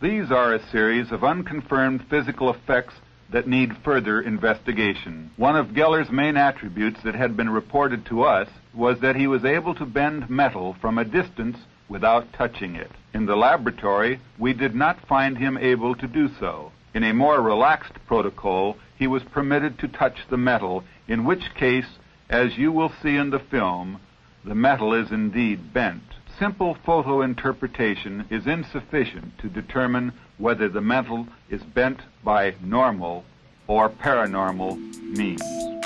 [0.00, 2.94] These are a series of unconfirmed physical effects
[3.32, 5.30] that need further investigation.
[5.36, 9.44] One of Geller's main attributes that had been reported to us was that he was
[9.44, 11.58] able to bend metal from a distance
[11.90, 12.90] without touching it.
[13.12, 16.72] In the laboratory, we did not find him able to do so.
[16.94, 21.98] In a more relaxed protocol, he was permitted to touch the metal, in which case,
[22.30, 24.00] as you will see in the film,
[24.46, 26.00] the metal is indeed bent.
[26.40, 33.26] Simple photo interpretation is insufficient to determine whether the metal is bent by normal
[33.66, 34.78] or paranormal
[35.18, 35.79] means.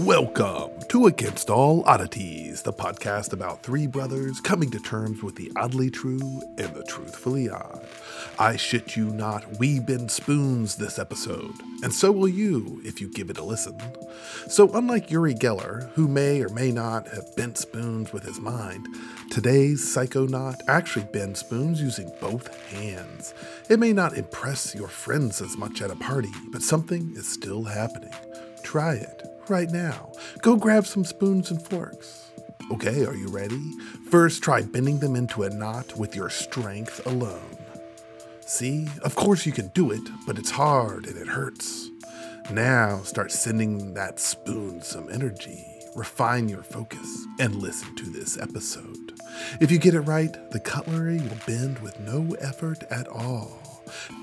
[0.00, 5.52] Welcome to Against All Oddities, the podcast about three brothers coming to terms with the
[5.56, 7.86] oddly true and the truthfully odd.
[8.36, 11.54] I shit you not, we bend spoons this episode,
[11.84, 13.78] and so will you if you give it a listen.
[14.48, 18.88] So, unlike Uri Geller, who may or may not have bent spoons with his mind,
[19.30, 23.32] today's psychonaut actually bends spoons using both hands.
[23.70, 27.62] It may not impress your friends as much at a party, but something is still
[27.62, 28.12] happening.
[28.64, 30.12] Try it right now.
[30.42, 32.30] Go grab some spoons and forks.
[32.70, 33.60] Okay, are you ready?
[34.10, 37.58] First, try bending them into a knot with your strength alone.
[38.46, 41.90] See, of course you can do it, but it's hard and it hurts.
[42.50, 45.64] Now, start sending that spoon some energy.
[45.94, 49.12] Refine your focus and listen to this episode.
[49.60, 53.63] If you get it right, the cutlery will bend with no effort at all.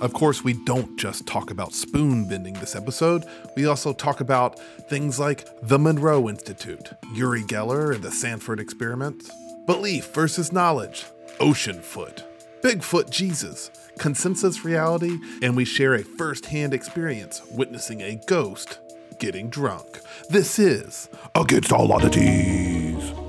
[0.01, 4.59] Of course, we don't just talk about spoon bending this episode, we also talk about
[4.89, 9.29] things like the Monroe Institute, Uri Geller and the Stanford experiment,
[9.65, 11.05] belief versus knowledge,
[11.39, 12.23] ocean foot,
[12.61, 18.79] Bigfoot Jesus, consensus reality, and we share a first hand experience witnessing a ghost
[19.19, 20.01] getting drunk.
[20.29, 23.20] This is Against All Oddities.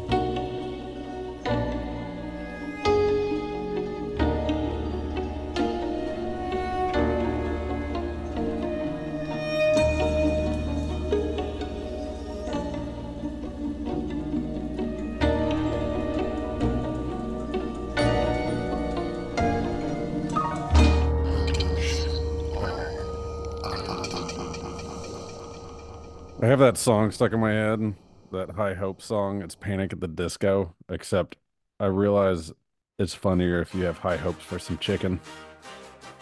[26.73, 27.95] That song stuck in my head,
[28.31, 29.43] that High Hope song.
[29.43, 31.37] It's Panic at the Disco, except
[31.79, 32.51] I realize
[32.99, 35.21] it's funnier if you have high hopes for some chicken.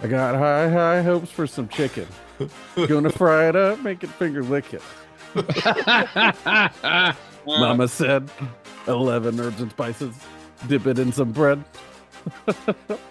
[0.02, 2.08] I got high, high hopes for some chicken.
[2.88, 4.82] Gonna fry it up, make it finger lick it.
[7.46, 8.28] Mama said
[8.88, 10.16] 11 herbs and spices,
[10.66, 11.62] dip it in some bread.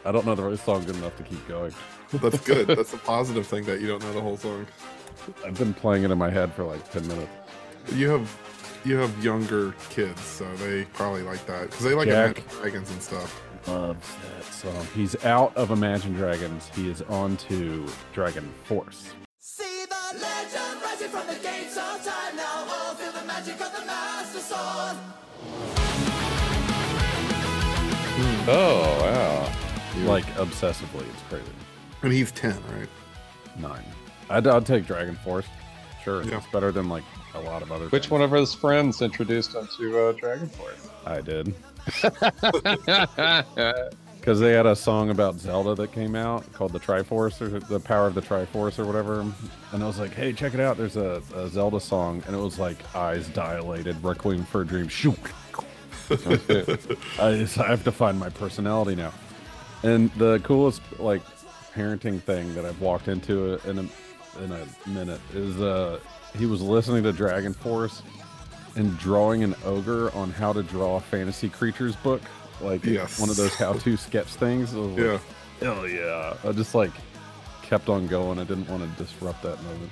[0.06, 1.74] I don't know the right song good enough to keep going.
[2.12, 2.68] That's good.
[2.68, 4.68] That's a positive thing that you don't know the whole song.
[5.46, 7.32] I've been playing it in my head for like 10 minutes.
[7.94, 8.40] You have
[8.86, 12.38] you have younger kids, so they probably like that because they like Jack.
[12.40, 13.42] Imagine Dragons and stuff.
[13.68, 14.88] loves that song.
[14.96, 16.70] He's out of Imagine Dragons.
[16.76, 19.12] He is on to Dragon Force.
[19.40, 22.66] See the legend rising from the gates of time now.
[22.68, 24.98] Oh, feel the magic of the master sword.
[28.22, 28.50] Hmm.
[28.50, 30.06] Oh wow!
[30.06, 31.46] Like obsessively, it's crazy.
[32.02, 32.90] And he's ten, right?
[33.60, 33.84] Nine.
[34.30, 35.46] I'd, I'd take DragonForce.
[36.04, 36.38] Sure, Yeah.
[36.38, 37.04] it's better than like
[37.36, 37.86] a lot of other.
[37.90, 38.12] Which things.
[38.12, 40.90] one of his friends introduced him to uh, DragonForce?
[41.06, 41.54] I did
[44.20, 47.80] because they had a song about Zelda that came out called the Triforce or the
[47.80, 50.78] Power of the Triforce or whatever, and I was like, "Hey, check it out!
[50.78, 54.88] There's a, a Zelda song," and it was like eyes dilated, Requiem for a Dream.
[54.90, 55.18] Shoot.
[56.12, 59.14] I, just, I have to find my personality now.
[59.84, 61.22] And the coolest like
[61.74, 63.86] parenting thing that I've walked into in a
[64.40, 66.00] in a minute is uh
[66.38, 68.02] he was listening to DragonForce
[68.76, 72.22] and drawing an ogre on how to draw a fantasy creatures book,
[72.62, 73.20] like Yes.
[73.20, 74.74] one of those how-to sketch things.
[74.74, 75.20] Like, Yeah.
[75.60, 76.38] Hell yeah!
[76.46, 76.92] I just like
[77.64, 78.40] kept on going.
[78.40, 79.92] I didn't want to disrupt that moment.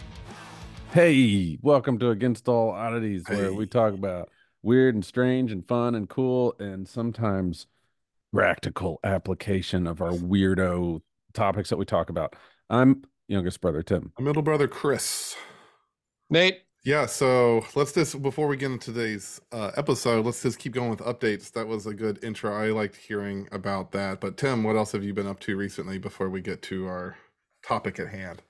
[0.94, 4.30] Hey, welcome to Against All Oddities, where we talk about
[4.64, 7.68] weird and strange and fun and cool and sometimes
[8.34, 11.02] practical application of our weirdo
[11.34, 12.36] topics that we talk about.
[12.70, 14.12] I'm youngest brother Tim.
[14.18, 15.36] My middle brother Chris.
[16.30, 20.74] Nate, Yeah, so let's just before we get into today's uh, episode, let's just keep
[20.74, 21.52] going with updates.
[21.52, 22.54] That was a good intro.
[22.54, 24.20] I liked hearing about that.
[24.20, 27.18] But Tim, what else have you been up to recently before we get to our
[27.64, 28.42] topic at hand?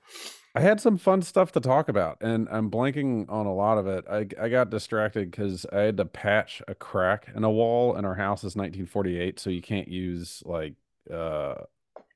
[0.54, 3.86] I had some fun stuff to talk about, and I'm blanking on a lot of
[3.86, 4.04] it.
[4.10, 8.06] I I got distracted because I had to patch a crack in a wall, and
[8.06, 10.74] our house is 1948, so you can't use like
[11.12, 11.54] uh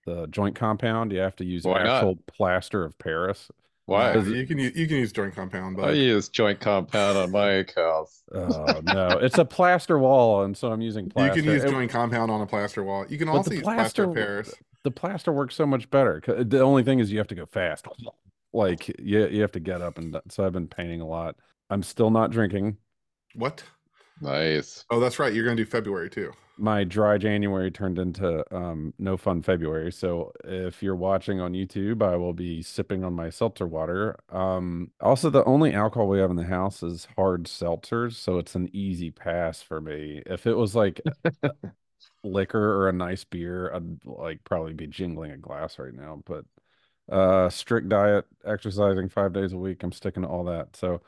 [0.06, 1.12] the joint compound.
[1.12, 1.96] You have to use Why not?
[1.96, 3.50] actual plaster of Paris.
[3.86, 4.14] why?
[4.16, 5.90] You can use, you can use joint compound, But...
[5.90, 8.22] I use joint compound on my house.
[8.34, 11.36] Oh no, it's a plaster wall, and so I'm using plaster.
[11.36, 13.04] you can use It- joint compound on a plaster wall.
[13.08, 14.54] You can But also the use plaster of Paris.
[14.84, 16.22] the plaster works so much better.
[16.26, 17.86] The only thing is you have to go fast.
[18.52, 21.36] Like you, you have to get up and so I've been painting a lot.
[21.70, 22.76] I'm still not drinking.
[23.34, 23.62] What?
[24.20, 24.84] Nice.
[24.90, 25.32] Oh, that's right.
[25.32, 26.32] You're gonna do February too.
[26.58, 29.90] My dry January turned into um, no fun February.
[29.90, 34.18] So if you're watching on YouTube, I will be sipping on my seltzer water.
[34.28, 38.54] Um, also, the only alcohol we have in the house is hard seltzers, so it's
[38.54, 40.22] an easy pass for me.
[40.26, 41.00] If it was like
[42.22, 46.22] liquor or a nice beer, I'd like probably be jingling a glass right now.
[46.24, 46.44] But
[47.10, 50.76] uh, strict diet, exercising five days a week, I'm sticking to all that.
[50.76, 51.02] So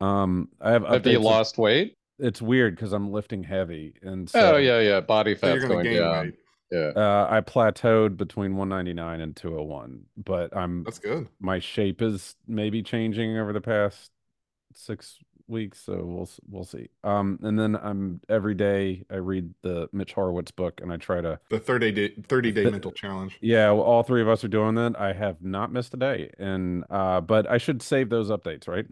[0.00, 1.95] um, I have Have you lost weight?
[2.18, 5.00] It's weird because I'm lifting heavy, and so oh yeah, yeah.
[5.00, 6.24] Body So fat's gonna going down.
[6.26, 6.34] weight.
[6.72, 6.90] Yeah.
[6.96, 11.28] uh, I plateaued between 199 and 201, but I'm That's good.
[11.38, 14.10] my shape is maybe changing over the past
[14.74, 16.88] six weeks, so we'll we'll see.
[17.04, 21.20] Um, and then I'm every day I read the Mitch Horowitz book, and I try
[21.20, 21.38] to.
[21.50, 23.38] The 30 day 30 day The- mental challenge.
[23.40, 24.98] Yeah, well, all three of us are doing that.
[25.00, 28.86] I have not missed a day, and uh, but I should save those updates, right?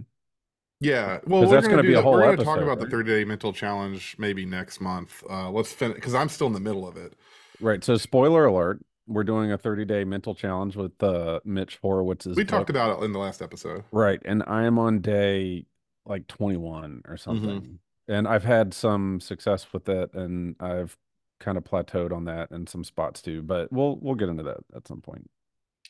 [0.84, 2.80] Yeah, well, we're that's gonna, gonna be a that- whole We're gonna talk episode, about
[2.84, 5.22] the 30 day mental challenge maybe next month.
[5.28, 7.14] Uh, let's finish because I'm still in the middle of it.
[7.60, 7.82] Right.
[7.84, 12.36] So, spoiler alert: we're doing a 30 day mental challenge with uh, Mitch Horowitz's.
[12.36, 13.84] we talked about it in the last episode.
[13.92, 14.20] Right.
[14.24, 15.66] And I am on day
[16.06, 17.78] like 21 or something.
[18.08, 20.98] And I've had some success with it and I've
[21.40, 24.58] kind of plateaued on that in some spots too, but we'll we'll get into that
[24.76, 25.30] at some point.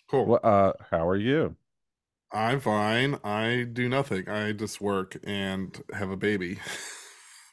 [0.08, 0.26] Cool.
[0.26, 1.56] Well, uh how are you?
[2.34, 3.18] I'm fine.
[3.22, 4.28] I do nothing.
[4.28, 6.58] I just work and have a baby.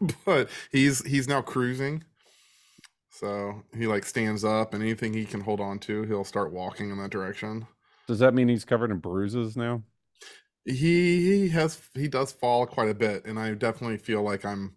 [0.25, 2.03] but he's he's now cruising.
[3.11, 6.89] So he like stands up and anything he can hold on to, he'll start walking
[6.89, 7.67] in that direction.
[8.07, 9.83] Does that mean he's covered in bruises now?
[10.65, 14.73] He he has he does fall quite a bit, and I definitely feel like I'm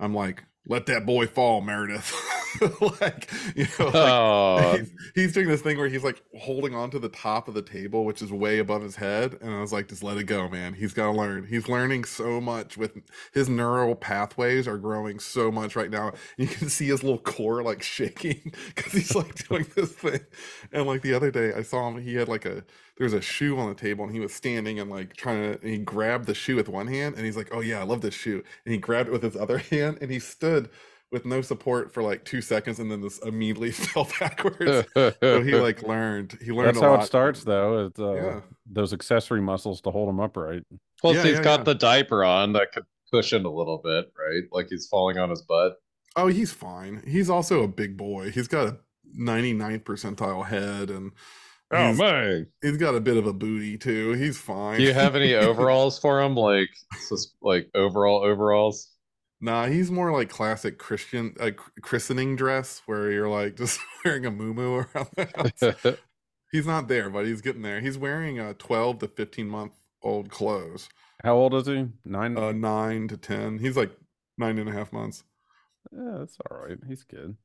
[0.00, 2.12] I'm like, let that boy fall, Meredith.
[3.00, 4.16] like, you know, like,
[4.56, 7.54] Oh, he's, he's doing this thing where he's like holding on to the top of
[7.54, 9.38] the table, which is way above his head.
[9.40, 10.74] And I was like, just let it go, man.
[10.74, 11.46] He's got to learn.
[11.46, 12.92] He's learning so much with
[13.32, 16.12] his neural pathways are growing so much right now.
[16.36, 20.20] You can see his little core like shaking because he's like doing this thing.
[20.72, 22.64] And like the other day, I saw him, he had like a,
[22.96, 25.66] there was a shoe on the table and he was standing and like trying to,
[25.68, 28.14] he grabbed the shoe with one hand and he's like, oh yeah, I love this
[28.14, 28.42] shoe.
[28.64, 30.70] And he grabbed it with his other hand and he stood
[31.14, 34.86] with no support for like two seconds and then this immediately fell backwards.
[34.94, 37.04] so he like learned, he learned That's a how lot.
[37.04, 37.86] it starts though.
[37.86, 38.40] It's uh Yeah.
[38.70, 40.64] those accessory muscles to hold him upright.
[41.00, 41.64] plus Yeah, he's yeah, got yeah.
[41.64, 44.42] the diaper on that could cushion a little bit, right?
[44.52, 45.76] Like he's falling on his butt.
[46.16, 47.02] Oh, he's fine.
[47.06, 48.30] He's also a big boy.
[48.30, 48.76] He's got a
[49.18, 51.12] 99th percentile head and
[51.70, 52.46] Oh he's, man!
[52.62, 54.12] he's got a bit of a booty too.
[54.12, 54.78] He's fine.
[54.78, 56.34] Do you have any overalls for him?
[56.36, 56.68] Like,
[57.00, 58.90] sus- like overall overalls?
[59.40, 64.26] Nah, he's more like classic Christian uh, chr- christening dress where you're like just wearing
[64.26, 65.96] a muumuu around the house.
[66.52, 67.80] he's not there, but he's getting there.
[67.80, 69.72] He's wearing a 12 to 15 month
[70.02, 70.88] old clothes.
[71.22, 71.88] How old is he?
[72.04, 72.36] Nine?
[72.36, 73.58] Uh nine to ten.
[73.58, 73.90] He's like
[74.36, 75.24] nine and a half months.
[75.92, 76.78] yeah, that's all right.
[76.86, 77.36] He's good.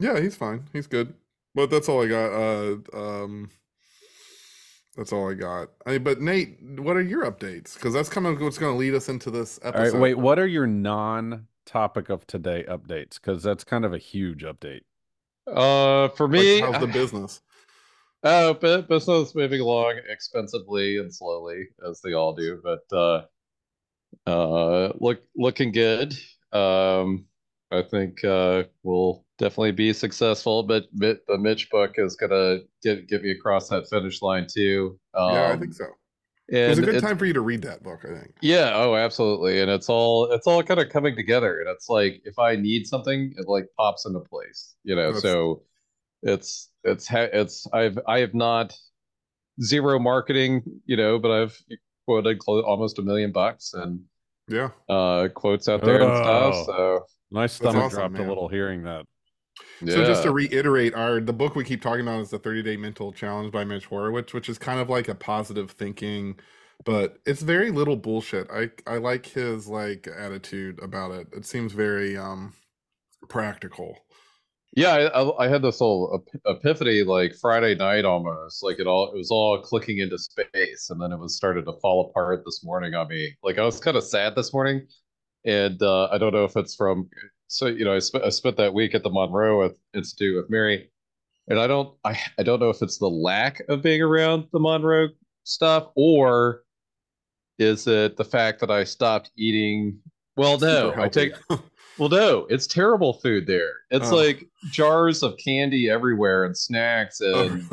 [0.00, 0.68] Yeah, he's fine.
[0.72, 1.14] He's good.
[1.54, 2.32] But that's all I got.
[2.32, 3.50] Uh um
[4.98, 5.68] that's all I got.
[5.86, 7.74] I, but Nate, what are your updates?
[7.74, 9.92] Because that's kind of what's going to lead us into this episode.
[9.94, 13.14] right, wait, what are your non topic of today updates?
[13.14, 14.80] Because that's kind of a huge update.
[15.46, 17.40] Uh, for Like, me, how's the business?
[18.24, 23.22] Oh, bu- business moving along expensively and slowly, as they all do, but uh,
[24.26, 26.18] uh, look looking good.
[26.52, 27.26] Um,
[27.70, 33.08] I think uh, we'll definitely be successful, but Mi- the Mitch book is gonna get
[33.08, 34.98] get me across that finish line too.
[35.14, 35.84] Um, yeah, I think so.
[36.48, 38.00] It was a good it's- time for you to read that book.
[38.04, 38.34] I think.
[38.40, 39.60] yeah, oh, absolutely.
[39.60, 41.60] And it's all it's all kind of coming together.
[41.60, 45.12] And it's like if I need something, it like pops into place, you know.
[45.12, 45.62] That's- So
[46.22, 48.74] it's it's it's I've I have not
[49.62, 51.58] zero marketing, you know, but I've
[52.06, 54.00] quoted clo- almost a million bucks and
[54.48, 54.70] Yeah.
[54.88, 56.22] uh quotes out there and Oh.
[56.54, 56.66] stuff.
[56.66, 58.26] So My stomach awesome, dropped man.
[58.26, 59.04] a little hearing that.
[59.82, 59.94] yeah.
[59.94, 62.76] So just to reiterate, our the book we keep talking about is the 30 Day
[62.76, 66.38] Mental Challenge by Mitch Horowitz, which is kind of like a positive thinking,
[66.84, 68.48] but it's very little bullshit.
[68.50, 71.28] I I like his like attitude about it.
[71.32, 72.54] It seems very um
[73.28, 73.98] practical.
[74.76, 78.62] Yeah, I, I, I had this whole epiphany like Friday night almost.
[78.62, 81.72] Like it all, it was all clicking into space, and then it was started to
[81.80, 83.34] fall apart this morning on me.
[83.42, 84.86] Like I was kind of sad this morning,
[85.44, 87.08] and uh, I don't know if it's from.
[87.48, 90.50] So you know, I, sp- I spent that week at the Monroe with- Institute with
[90.50, 90.90] Mary,
[91.48, 94.58] and I don't, I, I don't know if it's the lack of being around the
[94.60, 95.08] Monroe
[95.44, 96.62] stuff, or
[97.58, 99.98] is it the fact that I stopped eating?
[100.36, 101.32] Well, no, I take.
[101.98, 103.72] Well, no, it's terrible food there.
[103.90, 104.16] It's Oh.
[104.16, 107.64] like jars of candy everywhere and snacks and Oh, really?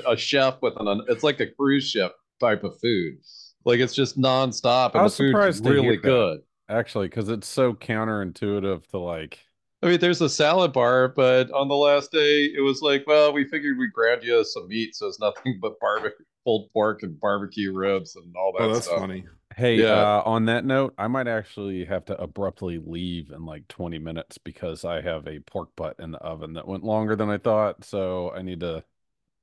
[0.00, 0.88] unli- a chef with an.
[0.88, 3.18] Un- it's like a cruise ship type of food.
[3.64, 6.40] Like it's just nonstop, I and the was food's surprised to hear really good.
[6.68, 9.40] Actually, because it's so counterintuitive to like.
[9.82, 13.32] I mean, there's a salad bar, but on the last day, it was like, well,
[13.32, 17.18] we figured we'd ground you some meat, so it's nothing but barbecue, pulled pork, and
[17.20, 18.90] barbecue ribs, and all that Oh, that's stuff.
[18.90, 19.26] funny.
[19.56, 19.86] Hey, Yeah.
[19.86, 24.38] uh, on that note, I might actually have to abruptly leave in like 20 minutes
[24.38, 27.84] because I have a pork butt in the oven that went longer than I thought.
[27.84, 28.84] So I need to.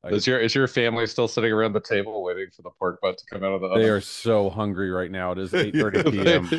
[0.03, 2.99] I, Is your is your family still sitting around the table waiting for the pork
[3.01, 3.81] butt to come out of the oven?
[3.81, 5.31] they are so hungry right now.
[5.31, 5.61] It is Yeah.
[5.61, 6.51] 8:30 p.m.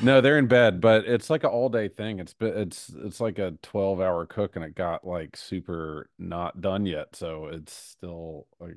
[0.00, 2.18] No, they're in bed, but it's like an all day thing.
[2.18, 6.86] It's it's it's like a 12 hour cook and it got like super not done
[6.86, 7.14] yet.
[7.16, 8.76] So it's still like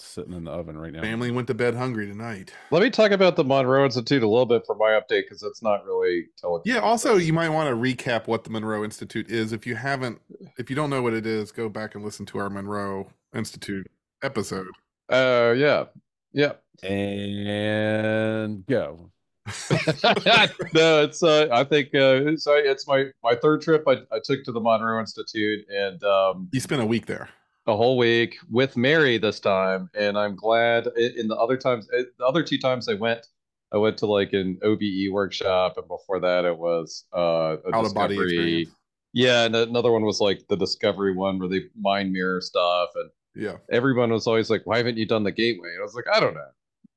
[0.00, 1.02] sitting in the oven right now.
[1.02, 2.52] Family went to bed hungry tonight.
[2.70, 5.62] Let me talk about the Monroe Institute a little bit for my update because it's
[5.62, 6.62] not really telling.
[6.64, 6.78] Yeah.
[6.78, 9.52] Also, you might want to recap what the Monroe Institute is.
[9.52, 10.20] If you haven't,
[10.58, 13.86] if you don't know what it is, go back and listen to our Monroe Institute
[14.22, 14.68] episode.
[15.08, 15.84] Uh, yeah,
[16.32, 16.52] yeah.
[16.82, 19.10] And go.
[20.74, 24.18] no, it's uh, I think uh, it's, uh, it's my my third trip I, I
[24.22, 27.28] took to the Monroe Institute and um, You spent a week there.
[27.66, 30.88] a whole week with Mary this time, and I'm glad.
[30.96, 33.26] In, the other times, uh, the other two times I went,
[33.72, 37.84] I went to like an OBE workshop, and before that it was uh, a Out
[37.84, 38.70] of body experience.
[39.12, 43.10] Yeah, and another one was like the discovery one where they mind mirror stuff, and
[43.34, 43.56] Yeah.
[43.70, 46.20] everyone was always like, "Why haven't you done the gateway?" And I was like, "I
[46.20, 46.50] don't know."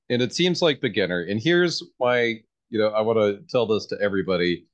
[0.09, 1.21] And it seems like beginner.
[1.21, 2.39] And here's my,
[2.69, 4.65] you know, I want to tell this to everybody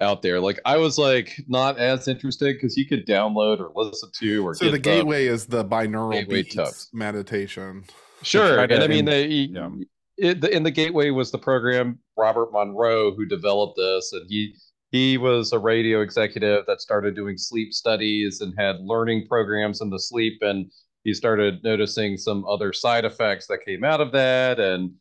[0.00, 0.40] out there.
[0.40, 4.54] Like, I was like not as interested because you could download or listen to or
[4.54, 6.88] So get the gateway is the binaural Gateway beats tubs.
[6.92, 7.84] meditation.
[8.22, 9.70] Sure, and to I mean, in- the, yeah.
[10.16, 14.54] it, the, in the gateway was the program Robert Monroe who developed this, and he
[14.90, 19.88] he was a radio executive that started doing sleep studies and had learning programs in
[19.88, 20.70] the sleep, and
[21.04, 24.92] he started noticing some other side effects that came out of that, and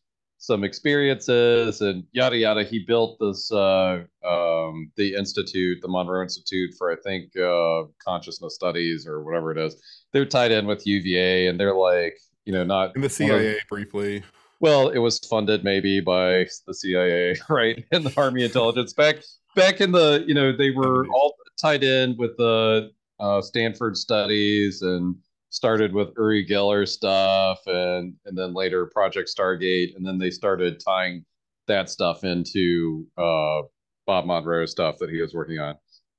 [0.41, 2.63] some experiences and yada yada.
[2.63, 8.55] He built this uh, um, the institute, the Monroe Institute for I think uh, consciousness
[8.55, 9.75] studies or whatever it is.
[10.13, 13.41] They're tied in with UVA, and they're like you know not And the one of-
[13.41, 14.23] CIA briefly.
[14.61, 19.17] well, it was funded maybe by the CIA, right, and the Army intelligence back
[19.55, 22.89] back in the you know they were all tied in with the
[23.19, 25.15] uh, Stanford studies and
[25.49, 30.79] started with Uri Geller stuff and and then later Project Stargate and then they started
[30.83, 31.25] tying
[31.67, 33.61] that stuff into uh,
[34.05, 35.75] Bob Monroe stuff that he was working on.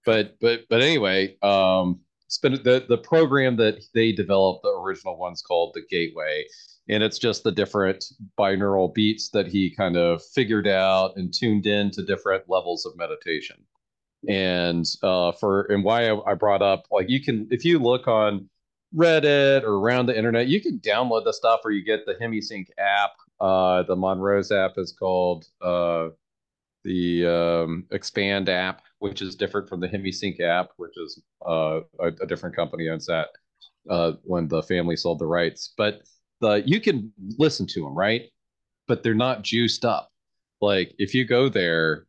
[0.07, 2.01] But but but anyway, um,
[2.43, 6.47] the the program that they developed, the original one's called the Gateway,
[6.89, 8.05] and it's just the different
[8.39, 12.97] binaural beats that he kind of figured out and tuned in to different levels of
[12.97, 13.57] meditation.
[14.29, 18.07] And uh, for and why I, I brought up like you can if you look
[18.07, 18.49] on
[18.95, 22.67] Reddit or around the internet, you can download the stuff or you get the HemiSync
[22.79, 23.11] app.
[23.41, 26.09] Uh, the Monroe's app is called uh,
[26.85, 32.09] the um, Expand app, which is different from the HemiSync app, which is uh, a,
[32.21, 33.29] a different company owns that
[33.89, 35.73] uh, when the family sold the rights.
[35.77, 36.03] But
[36.41, 38.23] the you can listen to them, right?
[38.89, 40.11] But they're not juiced up.
[40.61, 42.07] Like if you go there,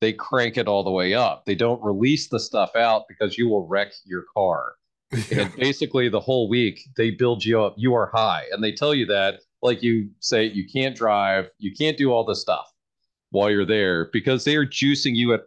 [0.00, 1.44] they crank it all the way up.
[1.46, 4.74] They don't release the stuff out because you will wreck your car.
[5.12, 7.74] And basically, the whole week they build you up.
[7.76, 11.72] You are high, and they tell you that, like you say, you can't drive, you
[11.72, 12.70] can't do all this stuff
[13.30, 15.42] while you're there because they are juicing you at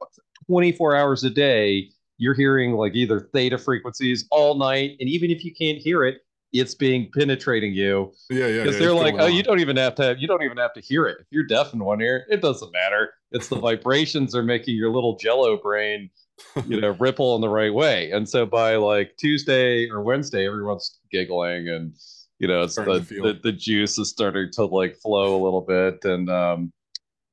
[0.48, 1.89] 24 hours a day.
[2.18, 6.18] You're hearing like either theta frequencies all night, and even if you can't hear it,
[6.51, 8.63] it's being penetrating you Yeah, yeah.
[8.63, 9.34] because yeah, they're like, oh, on.
[9.34, 11.18] you don't even have to have, you don't even have to hear it.
[11.20, 13.13] If you're deaf in one ear, it doesn't matter.
[13.32, 16.10] It's the vibrations are making your little Jello brain,
[16.67, 18.12] you know, ripple in the right way.
[18.12, 21.93] And so by like Tuesday or Wednesday, everyone's giggling and
[22.39, 26.05] you know, it's the, the the juice is starting to like flow a little bit,
[26.05, 26.72] and um,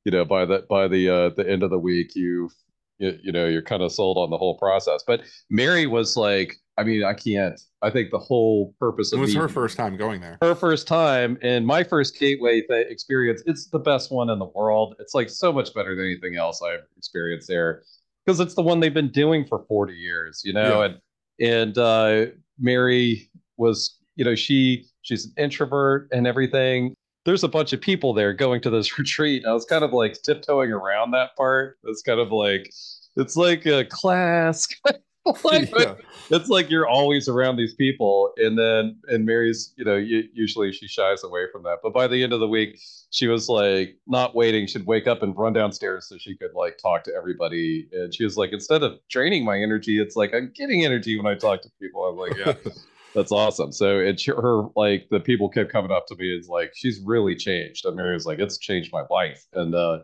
[0.04, 2.50] you know, by the by the uh the end of the week, you
[2.98, 5.04] you, you know, you're kind of sold on the whole process.
[5.06, 7.60] But Mary was like, I mean, I can't.
[7.82, 10.38] I think the whole purpose of It was me her first time going there.
[10.42, 14.46] her first time and my first gateway th- experience it's the best one in the
[14.56, 17.82] world it's like so much better than anything else i've experienced there
[18.26, 20.86] because it's the one they've been doing for 40 years you know Yeah.
[20.86, 20.98] and
[21.38, 22.26] and uh
[22.58, 26.94] mary was you know she she's an introvert and everything.
[27.24, 30.20] There's a bunch of people there going to this retreat i was kind of like
[30.22, 31.78] tiptoeing around that part.
[31.84, 32.70] It's kind of like
[33.16, 34.66] it's like a class
[35.44, 35.94] like, Yeah.
[36.30, 40.86] it's like you're always around these people and then and mary's you know usually she
[40.86, 42.78] shies away from that but by the end of the week
[43.10, 44.66] she was like not waiting.
[44.66, 48.24] She'd wake up and run downstairs so she could like talk to everybody and she
[48.24, 51.62] was like instead of draining my energy it's like i'm getting energy when i talk
[51.62, 52.04] to people.
[52.04, 52.54] I'm like yeah
[53.14, 53.72] that's awesome.
[53.72, 57.34] So it's her like the people kept coming up to me it's like she's really
[57.36, 57.86] changed.
[57.86, 60.00] And mary was like it's changed my life and uh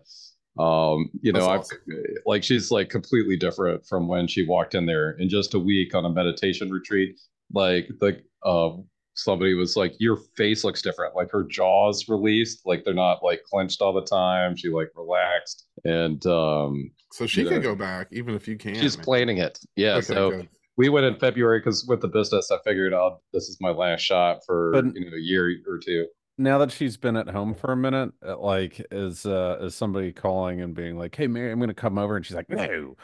[0.58, 1.78] um you know That's i've
[2.26, 5.94] like she's like completely different from when she walked in there in just a week
[5.94, 7.18] on a meditation retreat
[7.54, 8.70] like the uh
[9.14, 13.42] somebody was like your face looks different like her jaws released like they're not like
[13.44, 17.70] clenched all the time she like relaxed and um So she You could know.
[17.70, 18.74] go back even if you can.
[18.74, 19.04] she's man.
[19.04, 20.48] planning it yeah Okay, so good.
[20.76, 24.00] we went in february because with the business i figured out this is my last
[24.02, 26.06] shot for But- you know a year or two
[26.38, 30.12] now that she's been at home for a minute, uh, like is uh is somebody
[30.12, 32.96] calling and being like, "Hey, Mary, I'm going to come over," and she's like, "No."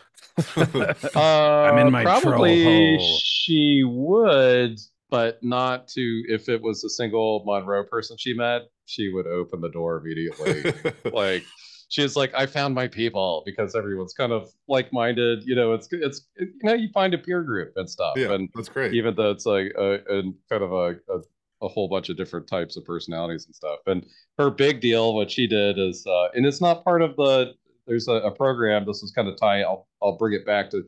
[0.56, 3.18] Uh, I'm in my troll probably hole.
[3.20, 4.78] she would,
[5.10, 6.22] but not to.
[6.28, 10.72] If it was a single Monroe person she met, she would open the door immediately.
[11.12, 11.44] like
[11.88, 15.42] she's like, I found my people because everyone's kind of like-minded.
[15.44, 18.48] You know, it's it's you know you find a peer group and stuff, yeah, and
[18.54, 18.94] that's great.
[18.94, 21.20] even though it's like a, a kind of a, a
[21.62, 23.80] a whole bunch of different types of personalities and stuff.
[23.86, 24.06] And
[24.38, 27.52] her big deal, what she did is, uh, and it's not part of the.
[27.86, 28.84] There's a, a program.
[28.84, 29.62] This was kind of tie.
[29.62, 30.84] I'll I'll bring it back to,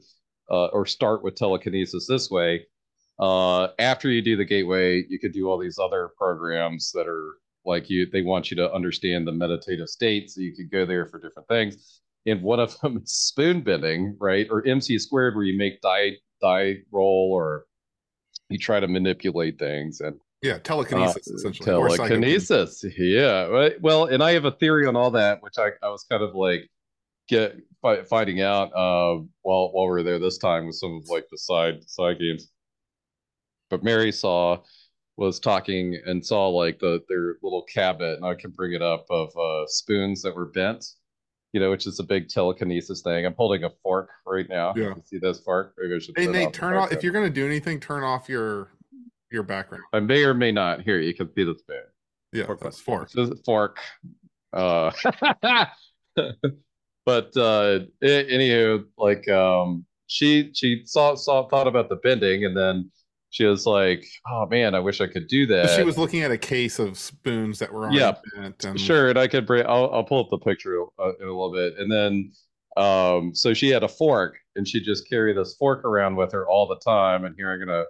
[0.50, 2.66] uh, or start with telekinesis this way.
[3.18, 7.36] Uh, after you do the gateway, you could do all these other programs that are
[7.64, 8.06] like you.
[8.10, 11.48] They want you to understand the meditative state, so you could go there for different
[11.48, 12.00] things.
[12.26, 16.12] And one of them is spoon bending, right, or MC squared, where you make die
[16.40, 17.66] die roll or
[18.48, 21.66] you try to manipulate things and yeah, telekinesis uh, essentially.
[21.66, 23.80] telekinesis yeah right.
[23.82, 26.34] well and i have a theory on all that which i, I was kind of
[26.34, 26.68] like
[27.28, 31.08] get fi- finding out uh while while we were there this time with some of
[31.08, 32.50] like the side side games
[33.68, 34.58] but mary saw
[35.16, 39.04] was talking and saw like the their little cabinet and i can bring it up
[39.10, 40.84] of uh spoons that were bent
[41.52, 44.94] you know which is a big telekinesis thing i'm holding a fork right now Yeah.
[44.96, 47.12] you see this fork Maybe I should Hey turn Nate, off turn off if you're
[47.12, 48.70] gonna do anything, turn off your
[49.30, 49.84] your background.
[49.92, 51.82] i may or may not hear you can see the spoon
[52.32, 52.60] Yeah, Fork.
[52.60, 53.06] that's four.
[53.14, 53.78] This is fork.
[54.52, 54.90] Uh,
[57.06, 62.56] but uh, a- anywho, like um, she she saw saw thought about the bending, and
[62.56, 62.90] then
[63.30, 66.30] she was like, "Oh man, I wish I could do that." she was looking at
[66.30, 68.12] a case of spoons that were on Yeah.
[68.36, 69.64] bent and sure, and I could bring.
[69.66, 72.32] I'll I'll pull up the picture uh, in a little bit, and then
[72.76, 76.48] um, so she had a fork, and she just carry this fork around with her
[76.48, 77.24] all the time.
[77.24, 77.84] And here I'm gonna,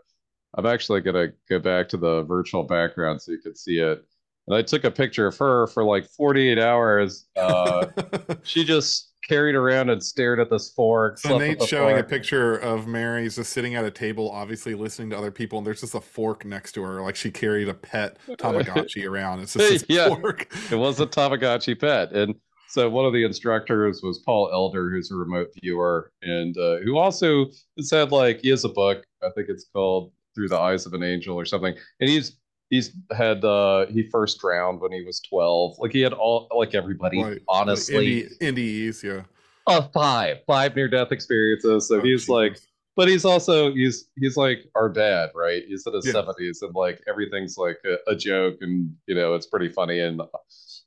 [0.55, 4.05] I'm actually gonna go back to the virtual background so you can see it.
[4.47, 7.27] And I took a picture of her for like 48 hours.
[7.37, 7.87] Uh,
[8.43, 11.19] she just carried around and stared at this fork.
[11.19, 15.19] So Nate's showing a picture of Mary's just sitting at a table, obviously listening to
[15.19, 18.19] other people, and there's just a fork next to her, like she carried a pet
[18.27, 19.39] Tamagotchi around.
[19.39, 20.09] It's just Yeah.
[20.09, 20.53] fork.
[20.73, 22.11] It was a Tamagotchi pet.
[22.13, 22.35] And
[22.67, 26.97] so one of the instructors was Paul Elder, who's a remote viewer, and uh, who
[26.99, 29.05] also has had like he has a book.
[29.23, 31.75] I think it's called Through the Eyes of an Angel or something.
[32.01, 32.39] And he's
[32.71, 35.77] he's had uh he first drowned when he was 12.
[35.79, 38.23] Like he had all like everybody, Like- honestly.
[38.25, 39.23] like indie, indies, yeah.
[39.67, 41.89] uh, five, five near death experiences.
[41.89, 42.59] So Oh, he's like
[42.97, 45.63] but he's also he's he's like our dad, right?
[45.69, 46.13] He's in his Yeah.
[46.13, 50.01] seventies, and like everything's like a, a joke, and you know it's pretty funny.
[50.01, 50.17] And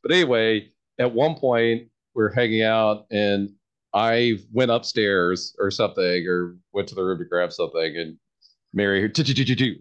[0.01, 3.49] but anyway, at one point we're hanging out, and
[3.93, 8.17] I went upstairs or something, or went to the room to grab something, and
[8.73, 9.11] Mary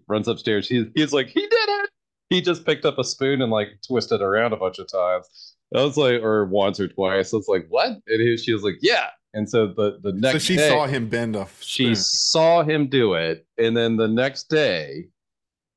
[0.09, 0.69] runs upstairs.
[0.69, 1.91] He's he's like he did it.
[2.31, 5.55] He just picked up a spoon and like twisted around a bunch of times.
[5.75, 7.33] I was like, or once or twice.
[7.33, 7.89] I was like, what?
[7.89, 9.09] And he, she was like, yeah.
[9.35, 12.89] And so the the next So she day, saw him bend a she saw him
[12.89, 15.07] do it and then the next day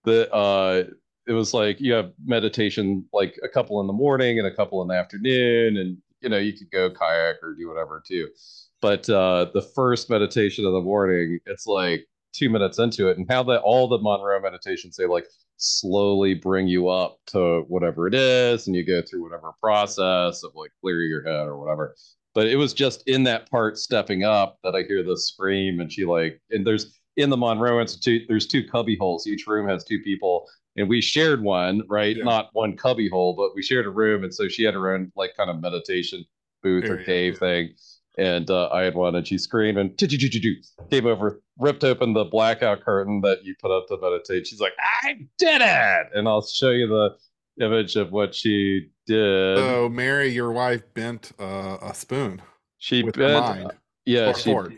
[0.03, 0.83] the uh
[1.27, 4.81] it was like you have meditation like a couple in the morning and a couple
[4.81, 8.27] in the afternoon and you know you could go kayak or do whatever too
[8.81, 13.25] but uh the first meditation of the morning it's like two minutes into it and
[13.29, 15.25] how that all the monroe meditations say like
[15.57, 20.51] slowly bring you up to whatever it is and you go through whatever process of
[20.55, 21.95] like clearing your head or whatever
[22.33, 25.91] but it was just in that part stepping up that I hear the scream and
[25.91, 29.85] she like and there's in the Monroe Institute there's two cubby holes each room has
[29.85, 30.45] two people
[30.75, 32.25] and we shared one right Yeah.
[32.25, 35.11] not one cubby hole but we shared a room and so she had her own
[35.15, 36.25] like kind of meditation
[36.61, 37.39] booth or cave yeah.
[37.39, 37.69] thing
[38.17, 42.81] and uh, I had one and she screamed and came over ripped open the blackout
[42.83, 44.73] curtain that you put up to meditate she's like
[45.03, 47.15] I did it and I'll show you the
[47.63, 52.41] image of what she did So Mary, your wife, bent uh, a spoon
[52.77, 53.71] she with bent mind.
[54.05, 54.73] yeah or she fork.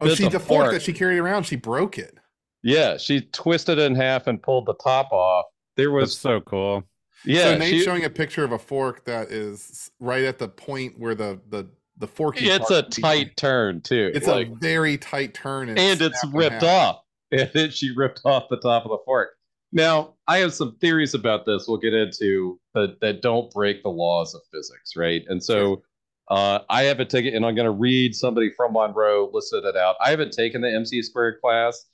[0.00, 0.72] Oh, she the the fork fork.
[0.72, 2.16] that she carried around, she broke it.
[2.62, 5.46] Yeah, she twisted it in half and pulled the top off.
[5.76, 6.84] There That's was so cool.
[7.24, 10.48] yeah, so Nate's she- showing a picture of a fork that is right at the
[10.48, 12.48] point where the the the forky.
[12.48, 14.10] it's a tight turn too.
[14.14, 17.02] It's like, a very tight turn, and, and it's ripped off.
[17.30, 19.28] And then she ripped off the top of the fork.
[19.70, 23.90] Now, I have some theories about this we'll get into that, that don't break the
[23.90, 25.22] laws of physics, right?
[25.28, 25.82] And so
[26.28, 29.96] uh, I haven't taken, and I'm going to read somebody from Monroe listed it out.
[30.02, 31.84] I haven't taken the MC squared class,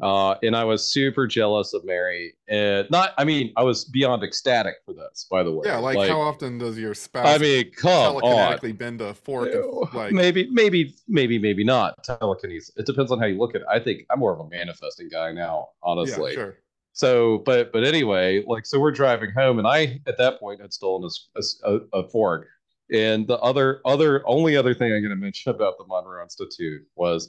[0.00, 2.34] uh, and I was super jealous of Mary.
[2.48, 5.62] And not, I mean, I was beyond ecstatic for this, by the way.
[5.66, 8.22] Yeah, like, how often does your spouse I mean, come on.
[8.22, 9.50] telekinetically bend a fork?
[9.92, 12.72] like maybe, maybe, maybe, maybe not telekinesis.
[12.76, 13.66] It depends on how you look at it.
[13.70, 16.32] I think I'm more of a manifesting guy now, honestly.
[16.32, 16.58] yeah, sure.
[16.92, 20.72] So, but but anyway, like so, we're driving home, and I at that point had
[20.72, 21.08] stolen
[21.62, 22.48] a fork.
[22.92, 26.82] And the other other only other thing I'm going to mention about the Monroe Institute
[26.96, 27.28] was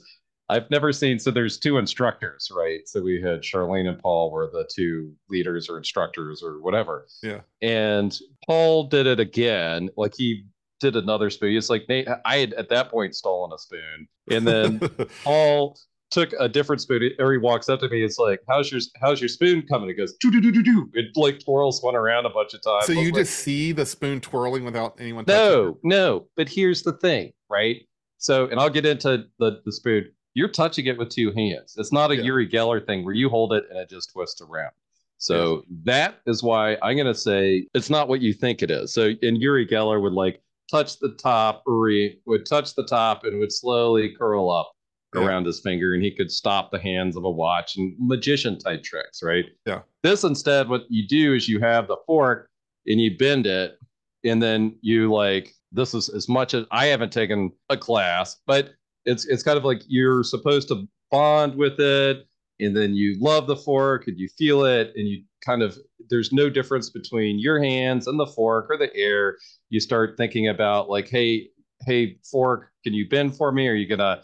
[0.50, 1.18] I've never seen.
[1.18, 2.80] So there's two instructors, right?
[2.86, 7.06] So we had Charlene and Paul were the two leaders or instructors or whatever.
[7.22, 7.40] Yeah.
[7.62, 9.90] And Paul did it again.
[9.96, 10.44] Like he
[10.80, 11.56] did another spoon.
[11.56, 12.08] It's like Nate.
[12.24, 14.80] I had at that point stolen a spoon, and then
[15.24, 15.78] Paul
[16.10, 18.02] took a different spoon, or he walks up to me.
[18.02, 20.90] It's like, "How's your How's your spoon coming?" It goes, "Do do do do do."
[20.94, 22.86] It like twirls one around a bunch of times.
[22.86, 25.24] so you like, just see the spoon twirling without anyone.
[25.28, 26.26] no, no.
[26.36, 27.86] But here's the thing, right?
[28.18, 30.10] So, and I'll get into the the spoon.
[30.34, 31.74] You're touching it with two hands.
[31.76, 32.22] It's not a Yeah.
[32.24, 34.72] Uri Geller thing where you hold it and it just twists around.
[35.18, 38.92] So that is why I'm gonna say it's not what you think it is.
[38.94, 40.40] So, and Uri Geller would like
[40.70, 44.72] touch the top, Uri would touch the top and would slowly curl up
[45.14, 45.26] Yeah.
[45.26, 48.82] around his finger, and he could stop the hands of a watch and magician type
[48.84, 49.46] tricks, right?
[49.66, 49.82] Yeah.
[50.04, 52.48] This instead, what you do is you have the fork
[52.86, 53.76] and you bend it,
[54.24, 58.70] and then you like this is as much as I haven't taken a class, but
[59.04, 62.26] it's it's kind of like you're supposed to bond with it,
[62.60, 65.76] and then you love the fork and you feel it, and you kind of
[66.08, 69.36] there's no difference between your hands and the fork or the air.
[69.68, 71.48] You start thinking about like, hey,
[71.86, 73.68] hey, fork, can you bend for me?
[73.68, 74.22] Are you gonna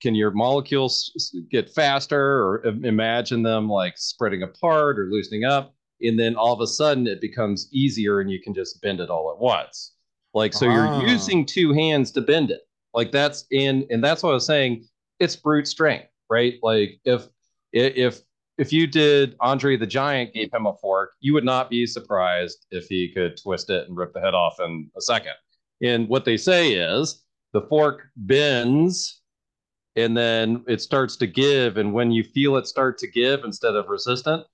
[0.00, 6.16] can your molecules get faster or imagine them like spreading apart or loosening up and
[6.16, 9.32] then all of a sudden it becomes easier and you can just bend it all
[9.32, 9.94] at once
[10.34, 11.00] like so Ah.
[11.00, 12.60] you're using two hands to bend it
[12.94, 14.84] like that's in and that's what i was saying
[15.18, 16.54] it's brute strength right?
[16.62, 17.26] Like if
[17.72, 18.20] if
[18.56, 22.66] if you did andre the giant gave him a fork you would not be surprised
[22.70, 25.34] if he could twist it and rip the head off in a second.
[25.82, 29.20] And what they say is the fork bends
[29.96, 33.74] and then it starts to give and when you feel it start to give instead
[33.74, 34.44] of resistant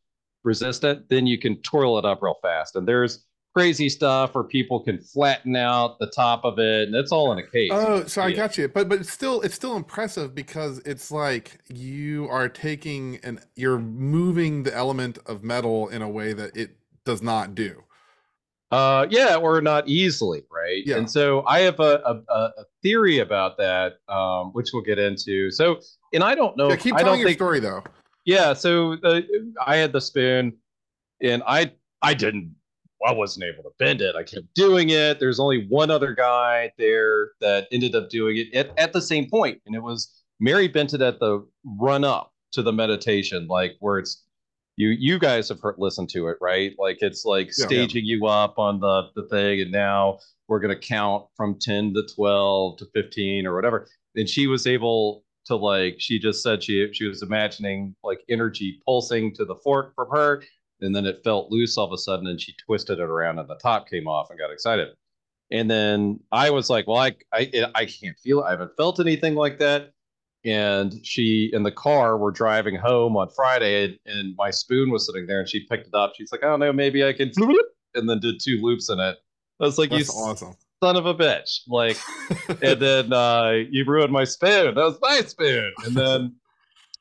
[0.42, 2.77] resistant then you can twirl it up real fast.
[2.77, 7.12] And there's crazy stuff where people can flatten out the top of it and it's
[7.12, 8.37] all in a case Oh, so I Yeah.
[8.37, 8.67] got you.
[8.69, 13.79] But but it's still it's still impressive because it's like you are taking and you're
[13.79, 17.85] moving the element of metal in a way that it does not do.
[18.73, 20.83] Uh, yeah, or not easily, right?
[20.85, 20.97] Yeah.
[20.97, 25.53] And so I have a, a, a theory about that, um, which we'll get into.
[25.53, 25.79] So,
[26.12, 26.71] and I don't know.
[26.71, 27.38] Yeah, keep I telling don't your think.
[27.38, 27.85] story though.
[28.25, 28.53] Yeah.
[28.53, 29.21] So uh,
[29.64, 30.55] I had the spoon,
[31.23, 32.53] and I I didn't.
[33.05, 34.17] I wasn't able to bend it.
[34.17, 35.21] I kept doing it.
[35.21, 39.29] There's only one other guy there that ended up doing it at, at the same
[39.29, 41.47] point, and it was Mary bent it at the
[41.79, 44.25] run up to the meditation, like where it's
[44.77, 46.73] you you guys have heard, listened to it, right?
[46.79, 47.67] Like it's like Yeah.
[47.67, 52.03] staging you up on the the thing, and now we're gonna count from ten to
[52.14, 53.88] twelve to fifteen or whatever.
[54.17, 58.81] And she was able to like she just said she she was imagining like energy
[58.87, 60.43] pulsing to the fork from her,
[60.80, 63.48] and then it felt loose all of a sudden, and she twisted it around, and
[63.48, 64.88] the top came off, and got excited.
[65.50, 68.46] And then I was like, well, I I I can't feel it.
[68.46, 69.94] I haven't felt anything like that
[70.44, 75.06] and she in the car we're driving home on friday and, and my spoon was
[75.06, 77.30] sitting there and she picked it up she's like i don't know maybe i can
[77.94, 79.16] and then did two loops in it
[79.60, 80.54] i was like That's you awesome.
[80.82, 81.96] son of a bitch like
[82.62, 86.34] and then uh you ruined my spoon that was my spoon and then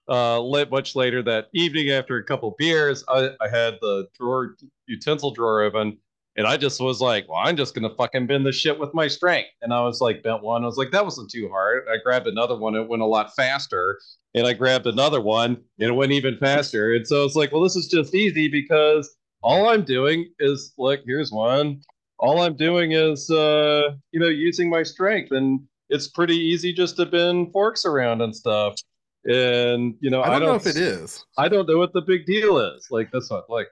[0.09, 4.55] uh lit much later that evening after a couple beers i, I had the drawer
[4.87, 5.97] utensil drawer open
[6.35, 9.07] and I just was like, well, I'm just gonna fucking bend this shit with my
[9.07, 9.49] strength.
[9.61, 10.63] And I was like, bent one.
[10.63, 11.83] I was like, that wasn't too hard.
[11.91, 12.75] I grabbed another one.
[12.75, 13.99] It went a lot faster.
[14.33, 16.93] And I grabbed another one, and it went even faster.
[16.95, 20.73] And so I was like, well, this is just easy because all I'm doing is
[20.79, 21.81] like, here's one.
[22.17, 26.95] All I'm doing is, uh, you know, using my strength, and it's pretty easy just
[26.95, 28.75] to bend forks around and stuff.
[29.25, 31.23] And you know, I don't, know if it is.
[31.37, 32.87] I don't know what the big deal is.
[32.91, 33.67] Like this one, like,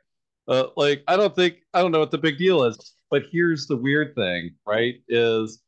[0.47, 2.93] uh, like I don't think I don't know what the big deal is.
[3.09, 4.95] But here's the weird thing, right?
[5.09, 5.61] Is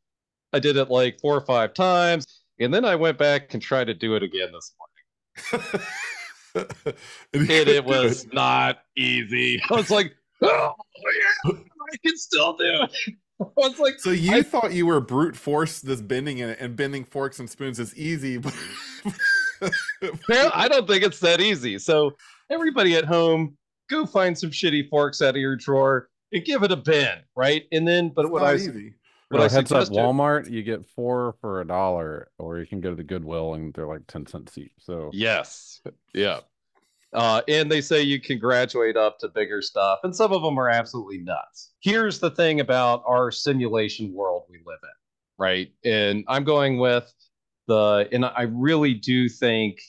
[0.54, 2.24] I did it like four or five times,
[2.58, 4.72] And then I went back and tried to do it again this
[5.52, 5.76] morning.
[6.54, 9.60] and And it was not easy.
[9.70, 10.72] I was like, oh,
[11.44, 13.14] yeah, I can still do it.
[13.40, 16.76] I was like, So you I- thought you were brute force this bending and, and
[16.76, 18.54] bending forks and spoons is easy, but
[20.54, 21.78] I don't think it's that easy.
[21.78, 22.16] So
[22.50, 23.56] everybody at home,
[23.90, 27.64] go find some shitty forks out of your drawer and give it a bend, right?
[27.72, 28.94] And then, but it's what I easy.
[29.28, 32.80] what I Well, heads up, Walmart, you get four for a dollar, or you can
[32.80, 34.72] go to the Goodwill and they're like ten cents each.
[34.78, 35.80] So Yes.
[36.12, 36.40] Yeah.
[37.12, 40.58] Uh, and they say you can graduate up to bigger stuff, and some of them
[40.58, 41.72] are absolutely nuts.
[41.80, 44.88] Here's the thing about our simulation world we live in,
[45.38, 45.72] right?
[45.84, 47.12] And I'm going with
[47.66, 49.80] the, and I really do think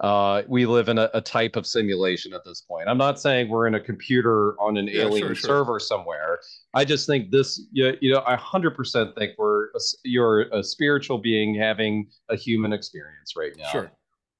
[0.00, 2.88] uh, we live in a, a type of simulation at this point.
[2.88, 5.48] I'm not saying we're in a computer on an Yeah, alien sure, sure.
[5.48, 6.40] server somewhere.
[6.74, 11.18] I just think this, you, you know, I 100% think we're, a you're a spiritual
[11.18, 13.92] being having a human experience right now Sure.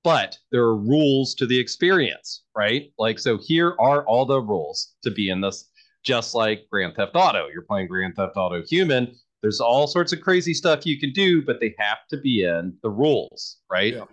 [0.03, 2.91] but there are rules to the experience, right?
[2.99, 5.71] Like, so here are all the rules to be in this,
[6.03, 7.47] just like Grand Theft Auto.
[7.53, 9.15] You're playing Grand Theft Auto Human.
[9.43, 12.75] There's all sorts of crazy stuff you can do, but they have to be in
[12.83, 13.95] the rules, right?
[13.95, 14.05] Yeah.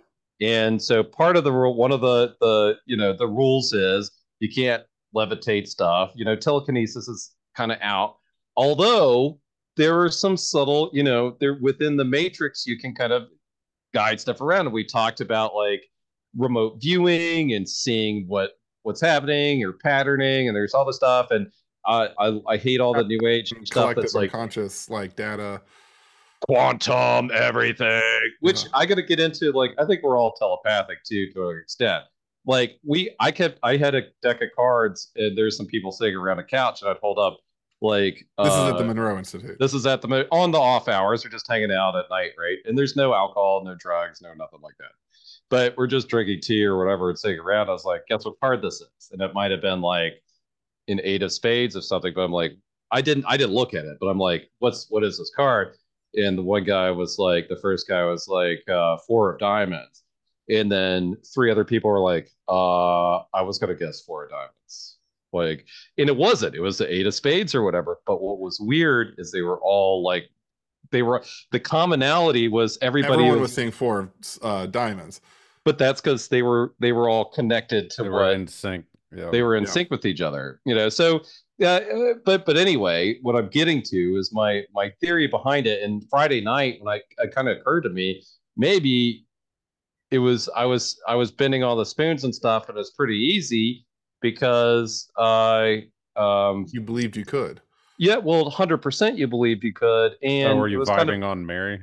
[0.42, 4.10] And so part of the rule, one of the the you know the rules is
[4.40, 4.82] you can't
[5.14, 6.12] levitate stuff.
[6.14, 8.16] You know, telekinesis is kind of out.
[8.56, 9.38] Although
[9.76, 13.28] there are some subtle, you know, there within the matrix you can kind of
[13.94, 14.66] guide stuff around.
[14.66, 15.84] And we talked about like
[16.36, 21.30] remote viewing and seeing what what's happening or patterning, and there's all the stuff.
[21.30, 21.50] And
[21.86, 25.60] I I, I hate all the new age stuff that's like unconscious like data.
[26.42, 28.02] quantum everything
[28.40, 28.70] which Yeah.
[28.74, 32.04] i gotta get into like i think we're all telepathic too to an extent
[32.46, 36.16] like we i kept i had a deck of cards and there's some people sitting
[36.16, 37.38] around a couch and i'd hold up
[37.82, 39.58] like This is uh, at the Monroe Institute.
[39.58, 42.56] this is at the on the off hours we're just hanging out at night right
[42.64, 44.92] and there's no alcohol no drugs no nothing like that
[45.50, 48.40] but we're just drinking tea or whatever and sitting around i was like guess what
[48.40, 50.22] card this is and it might have been like
[50.88, 52.56] an eight of spades or something but i'm like
[52.90, 55.76] i didn't i didn't look at it but i'm like what's what is this card
[56.14, 60.02] and the one guy was like the first guy was like uh four of diamonds
[60.48, 64.96] and then three other people were like uh i was gonna guess four of diamonds
[65.32, 65.64] like
[65.98, 69.14] and it wasn't it was the eight of spades or whatever but what was weird
[69.18, 70.28] is they were all like
[70.90, 74.12] they were the commonality was everybody Everyone was, was saying four
[74.42, 75.20] uh, diamonds.
[75.64, 78.84] but that's because they were they were all connected to they what were in sync.
[79.12, 79.30] Yeah.
[79.30, 79.70] they were in Yeah.
[79.70, 81.22] sync with each other you know so
[81.58, 85.82] yeah uh, but but anyway what i'm getting to is my my theory behind it
[85.82, 88.22] and friday night when i it kind of occurred to me
[88.56, 89.26] maybe
[90.12, 93.16] it was i was i was bending all the spoons and stuff and it's pretty
[93.16, 93.84] easy
[94.20, 95.84] because i
[96.16, 97.60] um You believed you could.
[97.98, 101.22] yeah well 100% you believed you could and oh, were you was vibing kind of
[101.30, 101.80] on Mary?